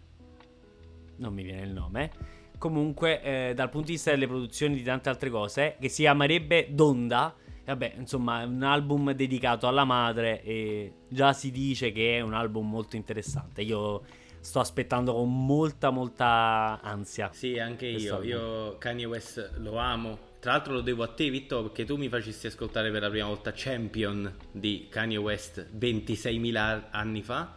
Non 1.16 1.32
mi 1.34 1.42
viene 1.42 1.62
il 1.62 1.72
nome. 1.72 2.10
Comunque, 2.58 3.22
eh, 3.22 3.52
dal 3.54 3.68
punto 3.70 3.86
di 3.86 3.92
vista 3.94 4.10
delle 4.10 4.26
produzioni 4.28 4.74
di 4.76 4.82
tante 4.82 5.08
altre 5.08 5.30
cose, 5.30 5.76
che 5.80 5.88
si 5.88 6.02
chiamerebbe 6.02 6.68
Donda, 6.70 7.34
vabbè, 7.72 7.94
insomma, 7.98 8.42
è 8.42 8.44
un 8.44 8.62
album 8.62 9.12
dedicato 9.12 9.66
alla 9.66 9.84
madre 9.84 10.42
e 10.42 10.92
già 11.08 11.32
si 11.32 11.50
dice 11.50 11.92
che 11.92 12.16
è 12.16 12.20
un 12.20 12.32
album 12.32 12.68
molto 12.68 12.96
interessante. 12.96 13.62
Io 13.62 14.02
sto 14.40 14.60
aspettando 14.60 15.12
con 15.12 15.46
molta, 15.46 15.90
molta 15.90 16.80
ansia. 16.82 17.30
Sì, 17.32 17.58
anche 17.58 17.86
io. 17.86 18.14
album. 18.14 18.28
Io 18.28 18.78
Kanye 18.78 19.04
West 19.04 19.56
lo 19.58 19.76
amo. 19.76 20.26
Tra 20.40 20.52
l'altro 20.52 20.72
lo 20.72 20.80
devo 20.80 21.02
a 21.02 21.08
te, 21.08 21.28
Vitto, 21.30 21.62
perché 21.62 21.84
tu 21.84 21.96
mi 21.96 22.08
facesti 22.08 22.46
ascoltare 22.46 22.90
per 22.90 23.02
la 23.02 23.10
prima 23.10 23.26
volta 23.26 23.52
Champion 23.54 24.32
di 24.52 24.86
Kanye 24.88 25.16
West 25.16 25.68
26.000 25.76 26.84
anni 26.90 27.22
fa. 27.22 27.56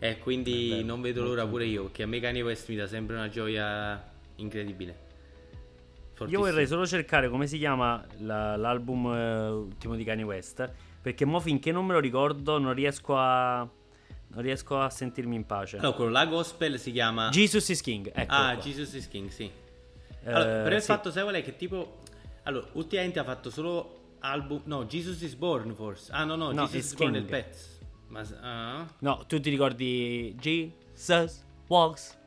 E 0.00 0.18
quindi 0.18 0.72
Eh 0.72 0.76
beh, 0.76 0.82
non 0.82 1.00
vedo 1.00 1.22
l'ora 1.22 1.46
pure 1.46 1.64
io, 1.66 1.84
perché 1.84 2.04
a 2.04 2.06
me 2.06 2.18
Kanye 2.18 2.42
West 2.42 2.68
mi 2.68 2.76
dà 2.76 2.86
sempre 2.86 3.16
una 3.16 3.28
gioia 3.28 4.10
incredibile. 4.36 5.06
Io 6.26 6.40
vorrei 6.40 6.66
solo 6.66 6.86
cercare 6.86 7.28
come 7.28 7.46
si 7.46 7.58
chiama 7.58 8.04
la- 8.18 8.56
l'album 8.56 9.06
eh, 9.14 9.48
ultimo 9.48 9.94
di 9.94 10.04
Kanye 10.04 10.24
West. 10.24 10.70
Perché 11.00 11.24
mo 11.24 11.40
finché 11.40 11.72
non 11.72 11.86
me 11.86 11.92
lo 11.94 12.00
ricordo 12.00 12.58
non 12.58 12.74
riesco 12.74 13.16
a. 13.16 13.68
Non 14.30 14.42
riesco 14.42 14.78
a 14.78 14.90
sentirmi 14.90 15.34
in 15.34 15.46
pace. 15.46 15.78
No, 15.78 15.94
quello 15.94 16.10
là 16.10 16.26
gospel 16.26 16.78
si 16.78 16.92
chiama... 16.92 17.30
Jesus 17.30 17.66
is 17.70 17.80
King. 17.80 18.10
Ecco 18.12 18.34
ah, 18.34 18.52
qua. 18.52 18.62
Jesus 18.62 18.92
is 18.92 19.08
King, 19.08 19.30
sì. 19.30 19.44
Eh, 19.44 20.30
Allora, 20.30 20.62
però 20.64 20.76
il 20.76 20.82
sì. 20.82 20.86
fatto, 20.86 21.10
sai 21.10 21.22
qual 21.22 21.34
è? 21.36 21.42
Che 21.42 21.56
tipo... 21.56 22.00
Allora, 22.42 22.66
ultimamente 22.72 23.18
ha 23.18 23.24
fatto 23.24 23.48
solo 23.48 24.16
album... 24.18 24.60
No, 24.64 24.84
Jesus 24.84 25.22
is 25.22 25.34
Born 25.34 25.74
forse. 25.74 26.12
Ah, 26.12 26.24
no, 26.24 26.36
no, 26.36 26.52
No, 26.52 26.66
Jesus 26.66 26.74
is 26.74 26.92
is 26.92 26.94
Born 26.94 27.14
è 27.14 27.16
il 27.16 27.24
King. 27.24 27.42
pezzo. 27.42 27.68
Ma... 28.08 28.22
ah? 28.42 28.86
No, 28.98 29.24
tu 29.26 29.40
ti 29.40 29.48
ricordi 29.48 30.36
Jesus 30.38 31.42
walks. 31.68 32.18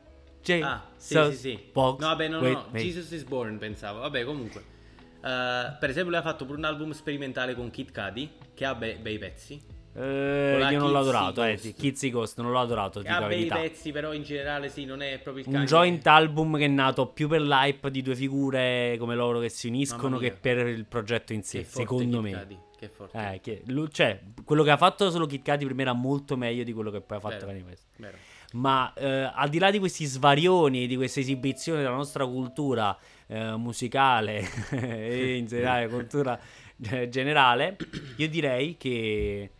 Jesus 0.42 0.68
Ah, 0.68 0.82
sì, 0.96 1.14
sì, 1.30 1.36
sì. 1.36 1.70
walks. 1.72 2.00
No, 2.02 2.08
vabbè, 2.08 2.28
no, 2.28 2.40
no, 2.40 2.48
no. 2.50 2.66
Jesus 2.72 3.10
is 3.12 3.22
Born 3.24 3.58
pensavo. 3.58 4.00
Vabbè, 4.00 4.24
comunque. 4.24 4.60
Eh, 5.24 5.76
per 5.78 5.88
esempio, 5.90 6.10
lui 6.10 6.16
ha 6.16 6.22
fatto 6.22 6.44
pure 6.44 6.58
un 6.58 6.64
album 6.64 6.90
sperimentale 6.92 7.54
con 7.54 7.70
Kid 7.70 7.92
Cudi, 7.92 8.28
che 8.54 8.64
ha 8.64 8.74
be- 8.74 8.98
bei 9.00 9.18
pezzi. 9.18 9.60
Eh, 9.94 10.68
io 10.70 10.78
non 10.78 10.90
l'ho 10.90 10.98
adorato, 11.00 11.44
eh, 11.44 11.58
sì, 11.58 11.74
Kizzy 11.74 12.08
Ghost, 12.08 12.40
non 12.40 12.50
l'ho 12.50 12.60
adorato, 12.60 13.02
ha 13.04 13.20
bei 13.26 13.44
pezzi, 13.44 13.92
però 13.92 14.14
in 14.14 14.22
generale 14.22 14.70
sì, 14.70 14.86
non 14.86 15.02
è 15.02 15.18
proprio 15.18 15.42
il 15.44 15.48
Un 15.48 15.52
Kanye. 15.52 15.66
joint 15.68 16.06
album 16.06 16.56
che 16.56 16.64
è 16.64 16.68
nato 16.68 17.08
più 17.08 17.28
per 17.28 17.42
l'hype 17.42 17.90
di 17.90 18.00
due 18.00 18.14
figure 18.16 18.96
come 18.98 19.14
loro 19.14 19.38
che 19.38 19.50
si 19.50 19.68
uniscono 19.68 20.16
che 20.16 20.32
per 20.32 20.66
il 20.66 20.86
progetto 20.86 21.34
in 21.34 21.42
sé, 21.42 21.62
secondo 21.64 22.22
Kid 22.22 22.32
me. 22.32 22.38
Cudi, 22.40 22.58
Che 22.82 22.88
forte. 22.88 23.32
Eh, 23.34 23.40
che 23.40 23.62
lui- 23.66 23.88
cioè, 23.92 24.20
quello 24.44 24.64
che 24.64 24.72
ha 24.72 24.76
fatto 24.76 25.08
solo 25.12 25.26
Cudi 25.26 25.38
per 25.40 25.72
me 25.74 25.82
era 25.82 25.92
molto 25.92 26.36
meglio 26.36 26.64
di 26.64 26.72
quello 26.72 26.90
che 26.90 27.00
poi 27.00 27.18
ha 27.18 27.20
fatto. 27.20 27.46
Kanye 27.46 27.62
West. 27.62 27.84
Vero. 27.96 28.16
Ma 28.54 28.92
eh, 28.94 29.30
al 29.32 29.48
di 29.48 29.58
là 29.60 29.70
di 29.70 29.78
questi 29.78 30.04
svarioni, 30.04 30.88
di 30.88 30.96
queste 30.96 31.20
esibizioni 31.20 31.80
della 31.80 31.94
nostra 31.94 32.26
cultura 32.26 32.96
eh, 33.28 33.54
musicale 33.56 34.44
e 34.72 35.36
in 35.36 35.46
generale 35.46 35.86
cultura 35.88 36.36
generale, 36.76 37.76
io 38.16 38.28
direi 38.28 38.76
che 38.76 39.50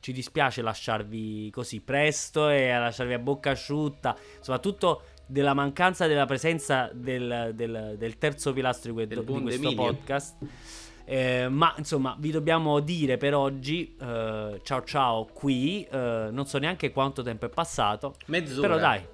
ci 0.00 0.12
dispiace 0.12 0.60
lasciarvi 0.60 1.50
così 1.50 1.80
presto 1.80 2.48
e 2.48 2.68
lasciarvi 2.76 3.12
a 3.12 3.18
bocca 3.20 3.50
asciutta, 3.52 4.16
soprattutto 4.40 5.02
della 5.24 5.54
mancanza 5.54 6.06
della 6.08 6.26
presenza 6.26 6.90
del, 6.92 7.52
del- 7.54 7.94
del 7.96 8.18
terzo 8.18 8.52
pilastro 8.52 8.90
di, 8.90 8.96
que- 8.96 9.06
Del 9.06 9.24
di 9.24 9.40
questo 9.40 9.62
Emilio. 9.68 9.82
podcast. 9.84 10.36
Eh, 11.04 11.48
ma 11.48 11.74
insomma, 11.78 12.16
vi 12.18 12.30
dobbiamo 12.30 12.80
dire 12.80 13.16
per 13.16 13.34
oggi 13.34 13.94
eh, 14.00 14.60
ciao 14.62 14.84
ciao 14.84 15.24
qui. 15.32 15.84
eh, 15.90 16.28
non 16.30 16.46
so 16.46 16.58
neanche 16.58 16.90
quanto 16.92 17.22
tempo 17.22 17.46
è 17.46 17.48
passato. 17.48 18.14
Mezz'ora. 18.26 18.68
Però 18.68 18.78
dai, 18.80 19.06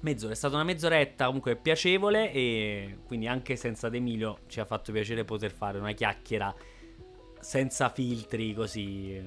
mezz'ora, 0.00 0.32
è 0.32 0.36
stata 0.36 0.54
una 0.54 0.64
mezz'oretta 0.64 1.26
comunque 1.26 1.56
piacevole 1.56 2.32
e 2.32 2.98
quindi 3.06 3.26
anche 3.26 3.56
senza 3.56 3.88
De 3.88 3.98
Emilio 3.98 4.40
ci 4.46 4.60
ha 4.60 4.64
fatto 4.64 4.92
piacere 4.92 5.24
poter 5.24 5.52
fare 5.52 5.78
una 5.78 5.92
chiacchiera 5.92 6.54
senza 7.40 7.88
filtri 7.88 8.54
così 8.54 9.14
eh, 9.16 9.22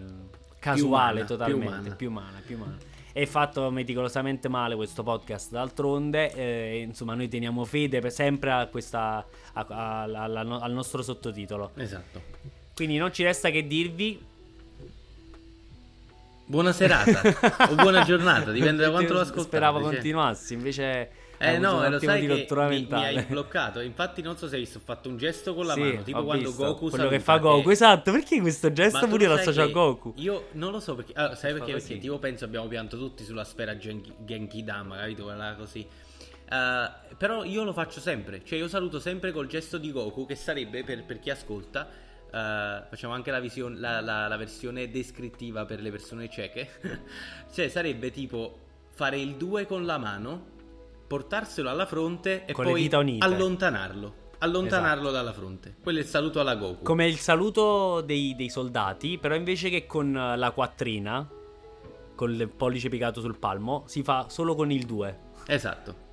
casuale 0.60 1.22
umana, 1.22 1.26
più 1.26 1.26
totalmente, 1.26 1.68
umana. 1.68 1.96
più 1.96 2.10
umana, 2.10 2.42
più 2.46 2.56
umana. 2.56 2.78
È 3.14 3.26
fatto 3.28 3.70
meticolosamente 3.70 4.50
male 4.50 4.76
questo 4.76 5.04
podcast 5.04 5.52
d'altronde, 5.52 6.34
eh, 6.34 6.80
insomma 6.82 7.14
noi 7.14 7.28
teniamo 7.30 7.64
fede 7.64 8.00
per 8.00 8.12
sempre 8.12 8.52
a 8.52 8.66
questa, 8.66 9.24
a- 9.54 9.66
a- 9.70 10.02
alla- 10.02 10.40
al 10.60 10.72
nostro 10.72 11.04
sottotitolo. 11.04 11.72
Esatto. 11.76 12.22
Quindi 12.74 12.98
non 12.98 13.14
ci 13.14 13.22
resta 13.24 13.52
che 13.52 13.68
dirvi 13.68 14.20
Buona 16.46 16.74
serata 16.74 17.22
o 17.70 17.76
buona 17.76 18.04
giornata, 18.04 18.52
dipende 18.52 18.84
da 18.84 18.90
quanto 18.92 19.14
lo 19.14 19.20
ascoltate. 19.22 19.48
Speravo 19.48 19.80
continuassi, 19.80 20.54
invece 20.54 21.10
Eh 21.38 21.58
no, 21.58 21.84
eh, 21.84 21.90
lo 21.90 22.00
sai 22.00 22.20
di 22.22 22.28
che 22.28 22.48
mi, 22.68 22.88
mi 22.90 23.04
hai 23.04 23.24
bloccato. 23.28 23.82
Infatti 23.82 24.22
non 24.22 24.38
so 24.38 24.48
se 24.48 24.56
hai 24.56 24.62
visto, 24.62 24.78
ho 24.78 24.82
fatto 24.84 25.10
un 25.10 25.18
gesto 25.18 25.54
con 25.54 25.66
la 25.66 25.74
Sì, 25.74 25.80
mano, 25.82 26.04
tipo 26.04 26.24
quando 26.24 26.50
visto. 26.50 26.64
Goku 26.64 26.90
quello 26.90 27.10
che 27.10 27.20
fa 27.20 27.38
Goku, 27.38 27.70
esatto, 27.70 28.12
perché 28.12 28.40
questo 28.40 28.72
gesto 28.72 29.08
pure 29.08 29.26
lo 29.28 29.34
sai 29.34 29.42
associo 29.42 29.62
a 29.62 29.68
Goku? 29.68 30.14
Io 30.18 30.48
non 30.54 30.72
lo 30.72 30.80
so 30.80 30.96
perché. 30.96 31.12
Allora, 31.16 31.36
sai 31.36 31.54
perché? 31.54 31.72
Perché 31.74 31.98
tipo 31.98 32.18
penso 32.20 32.46
abbiamo 32.46 32.68
pianto 32.68 32.98
tutti 32.98 33.24
sulla 33.26 33.44
sfera 33.44 33.76
Genki, 33.78 34.14
Genkidama, 34.20 34.98
capito? 34.98 35.24
Quella 35.24 35.56
così. 35.58 35.86
Eh, 36.50 36.90
però 37.18 37.44
io 37.44 37.64
lo 37.64 37.74
faccio 37.74 38.00
sempre, 38.00 38.44
cioè 38.46 38.58
io 38.60 38.68
saluto 38.70 39.00
sempre 39.00 39.32
col 39.32 39.48
gesto 39.48 39.78
di 39.78 39.92
Goku, 39.92 40.26
che 40.26 40.36
sarebbe 40.36 40.84
per, 40.84 41.04
per 41.04 41.20
chi 41.20 41.30
ascolta. 41.30 41.90
eh, 42.32 42.84
facciamo 42.90 43.14
anche 43.14 43.32
la, 43.32 43.40
vision- 43.40 43.80
la- 43.80 44.02
la- 44.02 44.28
la 44.28 44.38
versione 44.38 44.90
descrittiva 44.90 45.66
per 45.66 45.82
le 45.82 45.92
persone 45.92 46.30
cieche. 46.30 46.70
cioè, 47.54 47.68
sarebbe 47.70 48.12
tipo 48.12 48.60
fare 48.92 49.20
il 49.20 49.36
2 49.36 49.66
con 49.66 49.86
la 49.86 49.98
mano, 49.98 50.52
portarselo 51.06 51.70
alla 51.70 51.86
fronte 51.86 52.46
e 52.46 52.54
Con 52.54 52.66
poi 52.66 52.90
allontanarlo. 53.20 54.22
Allontanarlo 54.40 55.04
Esatto. 55.04 55.16
dalla 55.16 55.34
fronte. 55.34 55.76
Quello 55.82 56.00
è 56.00 56.02
il 56.02 56.08
saluto 56.08 56.40
alla 56.42 56.56
Goku. 56.56 56.84
Come 56.84 57.08
il 57.08 57.18
saluto 57.18 58.02
dei, 58.02 58.36
dei 58.36 58.50
soldati, 58.50 59.18
però 59.18 59.36
invece 59.36 59.70
che 59.70 59.86
con 59.86 60.16
eh, 60.16 60.36
la 60.36 60.52
quattrina, 60.52 61.26
con 62.16 62.34
il 62.34 62.50
pollice 62.50 62.90
piegato 62.90 63.22
sul 63.22 63.38
palmo, 63.38 63.84
si 63.86 64.04
fa 64.04 64.28
solo 64.30 64.54
con 64.56 64.70
il 64.70 64.86
2. 64.86 65.20
Esatto. 65.48 66.12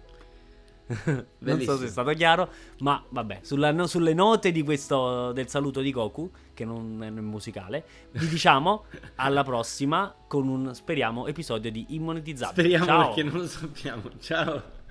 non 1.38 1.60
so 1.60 1.76
se 1.76 1.86
è 1.86 1.88
stato 1.88 2.10
chiaro, 2.12 2.48
ma 2.78 3.02
vabbè, 3.08 3.40
sulla- 3.42 3.70
no- 3.70 3.86
sulle 3.86 4.12
note 4.14 4.50
di 4.52 4.62
questo, 4.62 5.32
del 5.32 5.48
saluto 5.48 5.80
di 5.80 5.92
Goku, 5.92 6.30
che 6.52 6.64
non 6.64 7.02
è 7.02 7.10
musicale, 7.10 7.84
vi 8.12 8.26
diciamo 8.28 8.84
alla 9.16 9.44
prossima 9.44 10.14
con 10.26 10.48
un, 10.48 10.74
speriamo, 10.74 11.26
episodio 11.26 11.70
di 11.70 11.86
Immonetizzabile. 11.90 12.76
Speriamo 12.76 12.84
Ciao. 12.84 13.06
perché 13.06 13.22
non 13.22 13.40
lo 13.40 13.46
sappiamo. 13.46 14.02
Ciao. 14.20 14.78